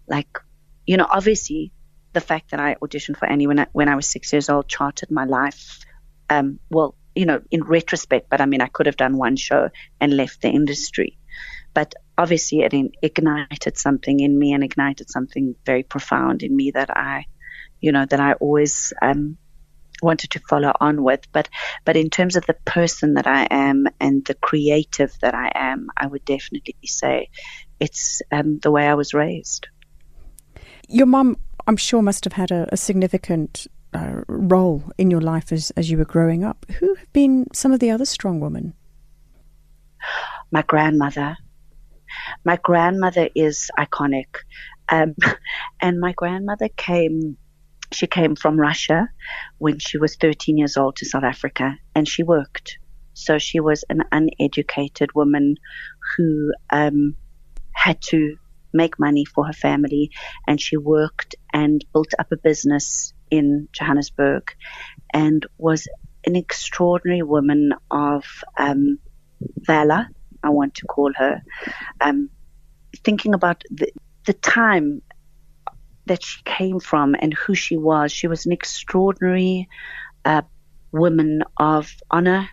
like, 0.07 0.39
you 0.87 0.97
know, 0.97 1.07
obviously 1.09 1.71
the 2.13 2.21
fact 2.21 2.51
that 2.51 2.59
I 2.59 2.75
auditioned 2.75 3.17
for 3.17 3.27
Annie 3.27 3.47
when 3.47 3.59
I, 3.59 3.67
when 3.71 3.87
I 3.87 3.95
was 3.95 4.07
six 4.07 4.33
years 4.33 4.49
old 4.49 4.67
charted 4.67 5.11
my 5.11 5.25
life. 5.25 5.79
Um, 6.29 6.59
well, 6.71 6.95
you 7.15 7.26
know, 7.26 7.41
in 7.52 7.63
retrospect, 7.63 8.30
but 8.30 8.41
I 8.41 8.45
mean, 8.45 8.62
I 8.62 8.67
could 8.67 8.86
have 8.86 8.97
done 8.97 9.17
one 9.17 9.36
show 9.36 9.69
and 9.99 10.15
left 10.15 10.41
the 10.41 10.49
industry. 10.49 11.17
But 11.73 11.93
obviously, 12.17 12.62
it 12.62 12.73
ignited 13.02 13.78
something 13.78 14.19
in 14.19 14.38
me 14.38 14.54
and 14.54 14.63
ignited 14.63 15.10
something 15.10 15.56
very 15.65 15.84
profound 15.84 16.43
in 16.43 16.56
me 16.56 16.71
that 16.71 16.95
I, 16.95 17.26
you 17.82 17.91
know, 17.91 18.06
that 18.06 18.19
I 18.19 18.34
always 18.34 18.93
um, 19.02 19.38
wanted 20.02 20.32
to 20.32 20.39
follow 20.39 20.71
on 20.80 21.04
with. 21.04 21.21
But 21.32 21.49
but 21.86 21.95
in 21.95 22.10
terms 22.10 22.36
of 22.36 22.45
the 22.45 22.54
person 22.65 23.15
that 23.15 23.26
I 23.26 23.47
am 23.49 23.88
and 23.99 24.23
the 24.26 24.36
creative 24.36 25.13
that 25.21 25.34
I 25.34 25.52
am, 25.56 25.88
I 25.97 26.06
would 26.06 26.26
definitely 26.26 26.76
say 26.86 27.30
it's 27.80 28.21
um, 28.32 28.60
the 28.60 28.71
way 28.71 28.88
I 28.88 28.93
was 28.93 29.13
raised. 29.13 29.67
Your 30.88 31.08
mom, 31.08 31.38
I'm 31.65 31.78
sure, 31.78 32.02
must 32.02 32.23
have 32.26 32.34
had 32.34 32.52
a, 32.52 32.67
a 32.71 32.78
significant 32.78 33.67
uh, 33.93 34.23
role 34.27 34.84
in 34.97 35.12
your 35.12 35.21
life 35.21 35.51
as, 35.51 35.71
as 35.71 35.89
you 35.89 35.97
were 35.97 36.06
growing 36.06 36.43
up. 36.43 36.65
Who 36.79 36.95
have 36.95 37.13
been 37.13 37.47
some 37.53 37.71
of 37.71 37.79
the 37.79 37.91
other 37.91 38.06
strong 38.06 38.39
women? 38.39 38.73
My 40.51 40.62
grandmother. 40.62 41.38
My 42.45 42.58
grandmother 42.58 43.29
is 43.36 43.69
iconic. 43.77 44.38
Um, 44.89 45.15
and 45.82 45.99
my 45.99 46.13
grandmother 46.13 46.69
came, 46.69 47.38
she 47.91 48.08
came 48.08 48.36
from 48.36 48.60
Russia 48.60 49.10
when 49.58 49.79
she 49.79 49.97
was 49.97 50.15
13 50.15 50.58
years 50.58 50.77
old 50.77 50.97
to 50.97 51.06
South 51.06 51.23
Africa 51.23 51.77
and 51.95 52.08
she 52.08 52.23
worked. 52.23 52.77
So 53.13 53.38
she 53.38 53.60
was 53.60 53.84
an 53.89 54.01
uneducated 54.12 55.13
woman 55.13 55.56
who 56.17 56.51
um, 56.71 57.15
had 57.71 58.01
to 58.10 58.38
make 58.73 58.99
money 58.99 59.23
for 59.23 59.45
her 59.45 59.53
family 59.53 60.12
and 60.47 60.60
she 60.60 60.77
worked 60.77 61.36
and 61.53 61.86
built 61.93 62.13
up 62.17 62.32
a 62.32 62.38
business 62.38 63.13
in 63.29 63.67
Johannesburg 63.71 64.51
and 65.13 65.45
was 65.57 65.88
an 66.25 66.36
extraordinary 66.36 67.21
woman 67.21 67.73
of 67.91 68.25
um, 68.57 68.99
valor, 69.57 70.07
I 70.41 70.49
want 70.49 70.75
to 70.75 70.86
call 70.86 71.12
her. 71.15 71.41
Um, 71.99 72.29
thinking 73.03 73.33
about 73.33 73.63
the, 73.69 73.91
the 74.25 74.33
time 74.33 75.01
that 76.05 76.23
she 76.23 76.41
came 76.43 76.79
from 76.79 77.15
and 77.17 77.33
who 77.33 77.55
she 77.55 77.77
was, 77.77 78.12
she 78.12 78.27
was 78.27 78.45
an 78.45 78.51
extraordinary 78.51 79.69
uh, 80.25 80.41
woman 80.91 81.43
of 81.57 81.93
honor 82.12 82.49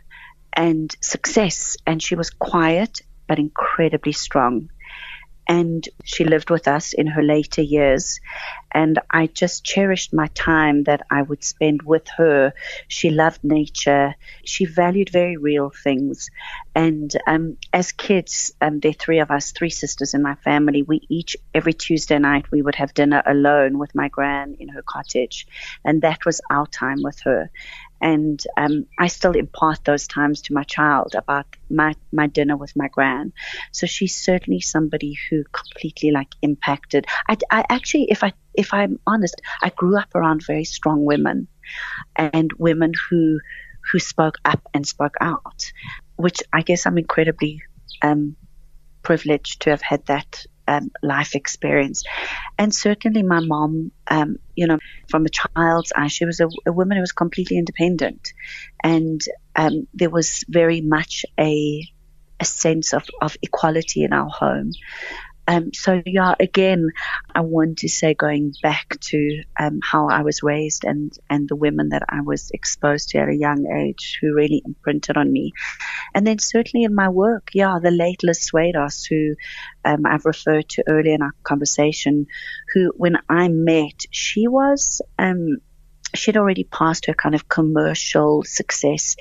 and 0.52 0.94
success, 1.00 1.76
and 1.86 2.02
she 2.02 2.14
was 2.14 2.30
quiet 2.30 3.00
but 3.26 3.38
incredibly 3.38 4.12
strong 4.12 4.70
and 5.50 5.88
she 6.04 6.24
lived 6.24 6.48
with 6.48 6.68
us 6.68 6.92
in 6.92 7.08
her 7.08 7.24
later 7.24 7.60
years. 7.60 8.20
And 8.70 9.00
I 9.10 9.26
just 9.26 9.64
cherished 9.64 10.14
my 10.14 10.28
time 10.28 10.84
that 10.84 11.04
I 11.10 11.22
would 11.22 11.42
spend 11.42 11.82
with 11.82 12.06
her. 12.16 12.54
She 12.86 13.10
loved 13.10 13.42
nature. 13.42 14.14
She 14.44 14.64
valued 14.64 15.10
very 15.10 15.36
real 15.36 15.70
things. 15.70 16.30
And 16.76 17.10
um, 17.26 17.56
as 17.72 17.90
kids, 17.90 18.54
um, 18.60 18.78
there 18.78 18.90
are 18.90 19.02
three 19.04 19.18
of 19.18 19.32
us, 19.32 19.50
three 19.50 19.70
sisters 19.70 20.14
in 20.14 20.22
my 20.22 20.36
family. 20.36 20.82
We 20.84 21.04
each, 21.08 21.36
every 21.52 21.72
Tuesday 21.72 22.20
night, 22.20 22.52
we 22.52 22.62
would 22.62 22.76
have 22.76 22.94
dinner 22.94 23.20
alone 23.26 23.76
with 23.76 23.92
my 23.92 24.06
gran 24.06 24.56
in 24.60 24.68
her 24.68 24.82
cottage. 24.82 25.48
And 25.84 26.02
that 26.02 26.24
was 26.24 26.40
our 26.48 26.68
time 26.68 27.02
with 27.02 27.18
her. 27.22 27.50
And 28.00 28.42
um, 28.56 28.86
I 28.98 29.08
still 29.08 29.32
impart 29.32 29.84
those 29.84 30.06
times 30.06 30.42
to 30.42 30.54
my 30.54 30.62
child 30.62 31.14
about 31.14 31.46
my, 31.68 31.94
my 32.12 32.26
dinner 32.26 32.56
with 32.56 32.74
my 32.76 32.88
gran. 32.88 33.32
So 33.72 33.86
she's 33.86 34.16
certainly 34.16 34.60
somebody 34.60 35.18
who 35.28 35.44
completely 35.52 36.10
like 36.10 36.32
impacted. 36.42 37.06
I, 37.28 37.36
I 37.50 37.64
actually, 37.68 38.06
if 38.10 38.24
I 38.24 38.32
if 38.54 38.74
I'm 38.74 38.98
honest, 39.06 39.40
I 39.62 39.70
grew 39.70 39.96
up 39.96 40.14
around 40.14 40.44
very 40.44 40.64
strong 40.64 41.04
women, 41.04 41.46
and 42.16 42.52
women 42.58 42.92
who 43.08 43.40
who 43.90 43.98
spoke 43.98 44.36
up 44.44 44.60
and 44.74 44.86
spoke 44.86 45.16
out, 45.20 45.72
which 46.16 46.42
I 46.52 46.62
guess 46.62 46.86
I'm 46.86 46.98
incredibly 46.98 47.62
um, 48.02 48.36
privileged 49.02 49.62
to 49.62 49.70
have 49.70 49.82
had 49.82 50.04
that 50.06 50.44
um, 50.70 50.90
life 51.02 51.34
experience. 51.34 52.04
And 52.56 52.72
certainly 52.72 53.22
my 53.22 53.40
mom, 53.40 53.90
um, 54.06 54.36
you 54.54 54.66
know, 54.68 54.78
from 55.08 55.26
a 55.26 55.28
child's 55.28 55.92
eye, 55.94 56.06
she 56.06 56.24
was 56.24 56.40
a, 56.40 56.48
a 56.66 56.72
woman 56.72 56.96
who 56.96 57.00
was 57.00 57.12
completely 57.12 57.58
independent. 57.58 58.32
And 58.82 59.20
um, 59.56 59.88
there 59.92 60.10
was 60.10 60.44
very 60.48 60.80
much 60.80 61.26
a, 61.38 61.84
a 62.38 62.44
sense 62.44 62.94
of, 62.94 63.04
of 63.20 63.36
equality 63.42 64.04
in 64.04 64.12
our 64.12 64.30
home. 64.30 64.72
Um, 65.50 65.72
so 65.74 66.00
yeah, 66.06 66.34
again, 66.38 66.90
I 67.34 67.40
want 67.40 67.78
to 67.78 67.88
say 67.88 68.14
going 68.14 68.54
back 68.62 69.00
to 69.00 69.42
um, 69.58 69.80
how 69.82 70.08
I 70.08 70.22
was 70.22 70.44
raised 70.44 70.84
and 70.84 71.12
and 71.28 71.48
the 71.48 71.56
women 71.56 71.88
that 71.88 72.04
I 72.08 72.20
was 72.20 72.52
exposed 72.52 73.08
to 73.10 73.18
at 73.18 73.28
a 73.28 73.34
young 73.34 73.66
age 73.66 74.18
who 74.20 74.32
really 74.32 74.62
imprinted 74.64 75.16
on 75.16 75.32
me, 75.32 75.52
and 76.14 76.24
then 76.24 76.38
certainly 76.38 76.84
in 76.84 76.94
my 76.94 77.08
work, 77.08 77.50
yeah, 77.52 77.80
the 77.82 77.90
late 77.90 78.22
Liz 78.22 78.48
who 79.08 79.34
um, 79.84 80.06
I've 80.06 80.24
referred 80.24 80.68
to 80.70 80.84
earlier 80.88 81.14
in 81.14 81.22
our 81.22 81.34
conversation, 81.42 82.26
who 82.72 82.92
when 82.96 83.16
I 83.28 83.48
met, 83.48 84.06
she 84.12 84.46
was 84.46 85.02
um, 85.18 85.56
she'd 86.14 86.36
already 86.36 86.64
passed 86.64 87.06
her 87.06 87.14
kind 87.14 87.34
of 87.34 87.48
commercial 87.48 88.42
success 88.44 89.16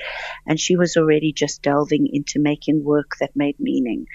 and 0.47 0.59
she 0.59 0.75
was 0.75 0.97
already 0.97 1.33
just 1.33 1.61
delving 1.61 2.07
into 2.11 2.39
making 2.39 2.83
work 2.83 3.13
that 3.19 3.35
made 3.35 3.59
meaning. 3.59 4.05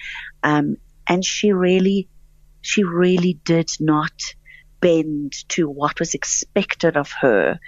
Um, 0.42 0.76
and 1.08 1.24
she 1.24 1.52
really, 1.52 2.08
she 2.60 2.84
really 2.84 3.34
did 3.44 3.70
not 3.80 4.12
bend 4.80 5.32
to 5.48 5.68
what 5.68 5.98
was 5.98 6.14
expected 6.14 6.96
of 6.96 7.10
her 7.20 7.58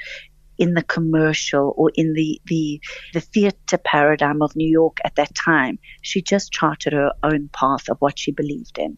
in 0.59 0.75
the 0.75 0.83
commercial 0.83 1.75
or 1.77 1.91
in 1.95 2.15
the, 2.15 2.41
the, 2.47 2.81
the 3.13 3.21
theater 3.21 3.79
paradigm 3.79 4.43
of 4.43 4.57
New 4.57 4.69
York 4.69 4.99
at 5.05 5.17
that 5.17 5.35
time. 5.35 5.79
She 6.03 6.23
just 6.23 6.53
charted 6.53 6.93
her 6.93 7.13
own 7.23 7.49
path 7.53 7.89
of 7.89 7.99
what 7.99 8.19
she 8.19 8.33
believed 8.33 8.79
in. 8.79 8.97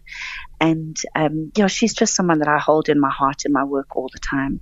And, 0.60 0.96
um, 1.14 1.52
you 1.56 1.64
know, 1.64 1.68
she's 1.68 1.94
just 1.94 2.14
someone 2.14 2.38
that 2.38 2.48
I 2.48 2.58
hold 2.58 2.88
in 2.88 3.00
my 3.00 3.10
heart 3.10 3.44
in 3.44 3.52
my 3.52 3.64
work 3.64 3.96
all 3.96 4.08
the 4.12 4.20
time. 4.20 4.60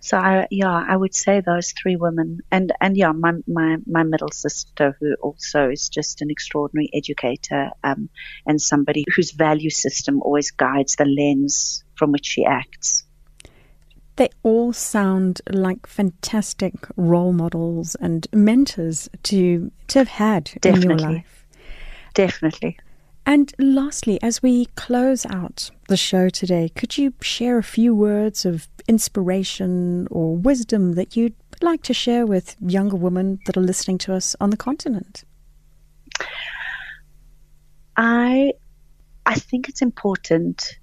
So 0.00 0.16
I, 0.16 0.46
yeah, 0.50 0.84
I 0.88 0.96
would 0.96 1.14
say 1.14 1.40
those 1.40 1.72
three 1.72 1.96
women, 1.96 2.40
and 2.50 2.72
and 2.80 2.96
yeah, 2.96 3.12
my 3.12 3.32
my 3.46 3.78
my 3.86 4.04
middle 4.04 4.30
sister, 4.30 4.96
who 5.00 5.14
also 5.14 5.70
is 5.70 5.88
just 5.88 6.22
an 6.22 6.30
extraordinary 6.30 6.88
educator, 6.94 7.70
um, 7.82 8.08
and 8.46 8.60
somebody 8.60 9.04
whose 9.14 9.32
value 9.32 9.70
system 9.70 10.22
always 10.22 10.52
guides 10.52 10.96
the 10.96 11.04
lens 11.04 11.82
from 11.96 12.12
which 12.12 12.26
she 12.26 12.44
acts. 12.44 13.04
They 14.16 14.30
all 14.42 14.72
sound 14.72 15.40
like 15.50 15.86
fantastic 15.86 16.74
role 16.96 17.32
models 17.32 17.94
and 17.96 18.26
mentors 18.32 19.08
to 19.24 19.70
to 19.88 19.98
have 19.98 20.08
had 20.08 20.44
Definitely. 20.60 20.92
in 20.92 20.98
your 20.98 20.98
life. 20.98 21.46
Definitely. 22.14 22.78
And 23.26 23.52
lastly, 23.58 24.18
as 24.22 24.42
we 24.42 24.66
close 24.74 25.26
out 25.26 25.70
the 25.88 25.98
show 25.98 26.30
today, 26.30 26.70
could 26.70 26.96
you 26.96 27.12
share 27.20 27.58
a 27.58 27.62
few 27.62 27.94
words 27.94 28.46
of 28.46 28.68
inspiration 28.88 30.08
or 30.10 30.36
wisdom 30.36 30.94
that 30.94 31.14
you'd 31.16 31.36
like 31.60 31.82
to 31.82 31.94
share 31.94 32.26
with 32.26 32.56
younger 32.60 32.96
women 32.96 33.38
that 33.46 33.56
are 33.56 33.60
listening 33.62 33.98
to 33.98 34.14
us 34.14 34.34
on 34.40 34.50
the 34.50 34.56
continent? 34.56 35.24
I 37.96 38.54
I 39.26 39.34
think 39.34 39.68
it's 39.68 39.82
important 39.82 40.78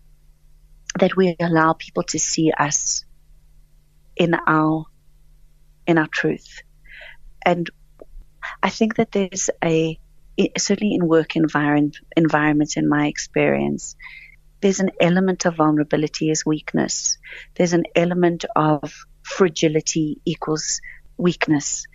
that 0.99 1.15
we 1.15 1.35
allow 1.39 1.73
people 1.73 2.03
to 2.03 2.19
see 2.19 2.51
us 2.57 3.03
in 4.15 4.35
our 4.47 4.85
in 5.87 5.97
our 5.97 6.07
truth. 6.07 6.61
And 7.45 7.69
I 8.61 8.69
think 8.69 8.95
that 8.95 9.11
there's 9.11 9.49
a 9.63 9.99
certainly 10.57 10.95
in 10.95 11.07
work 11.07 11.35
environment, 11.35 11.97
environments, 12.15 12.77
in 12.77 12.87
my 12.87 13.07
experience, 13.07 13.95
there's 14.65 14.79
an 14.79 14.89
element 14.99 15.45
of 15.45 15.57
vulnerability 15.57 16.31
as 16.31 16.43
weakness. 16.43 17.19
There's 17.53 17.73
an 17.73 17.83
element 17.95 18.45
of 18.55 19.05
fragility 19.21 20.21
equals 20.25 20.81
weakness. 21.17 21.85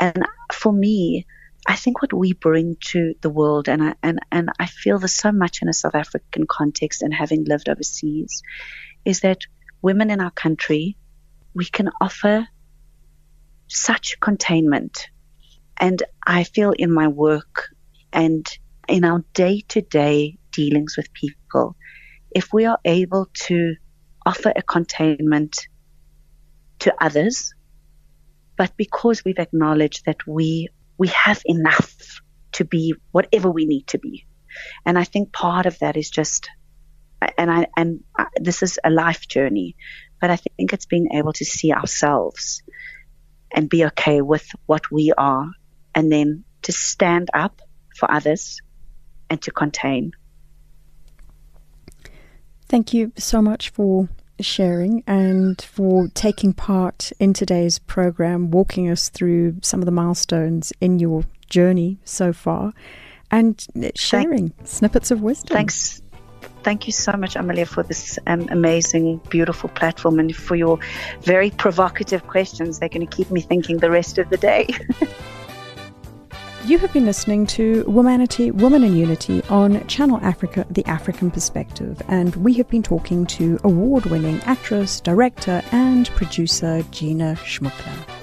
And 0.00 0.26
for 0.52 0.72
me, 0.72 1.24
I 1.68 1.76
think 1.76 2.02
what 2.02 2.12
we 2.12 2.32
bring 2.32 2.78
to 2.86 3.14
the 3.20 3.30
world, 3.30 3.68
and 3.68 3.80
I, 3.80 3.94
and, 4.02 4.18
and 4.32 4.50
I 4.58 4.66
feel 4.66 4.98
this 4.98 5.14
so 5.14 5.30
much 5.30 5.62
in 5.62 5.68
a 5.68 5.72
South 5.72 5.94
African 5.94 6.48
context 6.48 7.02
and 7.02 7.14
having 7.14 7.44
lived 7.44 7.68
overseas, 7.68 8.42
is 9.04 9.20
that 9.20 9.42
women 9.80 10.10
in 10.10 10.20
our 10.20 10.32
country, 10.32 10.96
we 11.54 11.64
can 11.64 11.90
offer 12.00 12.48
such 13.68 14.18
containment. 14.18 15.10
And 15.76 16.02
I 16.26 16.42
feel 16.42 16.72
in 16.72 16.92
my 16.92 17.06
work 17.06 17.68
and 18.12 18.44
in 18.88 19.04
our 19.04 19.22
day 19.32 19.62
to 19.68 19.80
day 19.80 20.38
dealings 20.50 20.96
with 20.96 21.12
people, 21.12 21.76
if 22.30 22.52
we 22.52 22.66
are 22.66 22.78
able 22.84 23.28
to 23.34 23.74
offer 24.24 24.52
a 24.54 24.62
containment 24.62 25.68
to 26.80 26.94
others, 27.00 27.54
but 28.56 28.76
because 28.76 29.24
we've 29.24 29.38
acknowledged 29.38 30.06
that 30.06 30.26
we 30.26 30.68
we 30.98 31.08
have 31.08 31.42
enough 31.44 32.20
to 32.52 32.64
be 32.64 32.94
whatever 33.12 33.50
we 33.50 33.66
need 33.66 33.86
to 33.88 33.98
be. 33.98 34.26
And 34.84 34.98
I 34.98 35.04
think 35.04 35.32
part 35.32 35.66
of 35.66 35.78
that 35.80 35.96
is 35.96 36.08
just, 36.08 36.48
and 37.36 37.50
I, 37.50 37.66
and 37.76 38.00
this 38.40 38.62
is 38.62 38.78
a 38.82 38.90
life 38.90 39.28
journey, 39.28 39.76
but 40.20 40.30
I 40.30 40.36
think 40.36 40.72
it's 40.72 40.86
being 40.86 41.08
able 41.12 41.34
to 41.34 41.44
see 41.44 41.72
ourselves 41.72 42.62
and 43.54 43.68
be 43.68 43.84
okay 43.86 44.22
with 44.22 44.48
what 44.64 44.90
we 44.90 45.12
are 45.16 45.50
and 45.94 46.10
then 46.10 46.44
to 46.62 46.72
stand 46.72 47.28
up 47.34 47.60
for 47.94 48.10
others 48.10 48.60
and 49.28 49.40
to 49.42 49.50
contain. 49.50 50.12
Thank 52.68 52.92
you 52.92 53.12
so 53.16 53.40
much 53.40 53.70
for 53.70 54.08
sharing 54.40 55.02
and 55.06 55.60
for 55.62 56.08
taking 56.08 56.52
part 56.52 57.12
in 57.18 57.32
today's 57.32 57.78
program, 57.78 58.50
walking 58.50 58.90
us 58.90 59.08
through 59.08 59.56
some 59.62 59.80
of 59.80 59.86
the 59.86 59.92
milestones 59.92 60.72
in 60.80 60.98
your 60.98 61.24
journey 61.48 61.98
so 62.04 62.32
far 62.32 62.72
and 63.30 63.64
sharing 63.94 64.50
Thank, 64.50 64.66
snippets 64.66 65.10
of 65.10 65.22
wisdom. 65.22 65.56
Thanks. 65.56 66.02
Thank 66.62 66.86
you 66.88 66.92
so 66.92 67.12
much, 67.12 67.34
Amaleya, 67.34 67.66
for 67.66 67.84
this 67.84 68.18
um, 68.26 68.48
amazing, 68.50 69.18
beautiful 69.30 69.68
platform 69.68 70.18
and 70.18 70.34
for 70.34 70.56
your 70.56 70.80
very 71.20 71.50
provocative 71.50 72.26
questions. 72.26 72.80
They're 72.80 72.88
going 72.88 73.06
to 73.06 73.16
keep 73.16 73.30
me 73.30 73.40
thinking 73.40 73.78
the 73.78 73.90
rest 73.90 74.18
of 74.18 74.28
the 74.30 74.36
day. 74.36 74.68
You 76.66 76.78
have 76.78 76.92
been 76.92 77.06
listening 77.06 77.46
to 77.46 77.84
Womanity, 77.84 78.50
Woman 78.50 78.82
in 78.82 78.96
Unity 78.96 79.40
on 79.48 79.86
Channel 79.86 80.18
Africa, 80.20 80.66
The 80.68 80.84
African 80.86 81.30
Perspective, 81.30 82.02
and 82.08 82.34
we 82.34 82.54
have 82.54 82.68
been 82.68 82.82
talking 82.82 83.24
to 83.26 83.60
award 83.62 84.06
winning 84.06 84.40
actress, 84.40 85.00
director, 85.00 85.62
and 85.70 86.08
producer 86.08 86.82
Gina 86.90 87.38
Shmukler. 87.44 88.15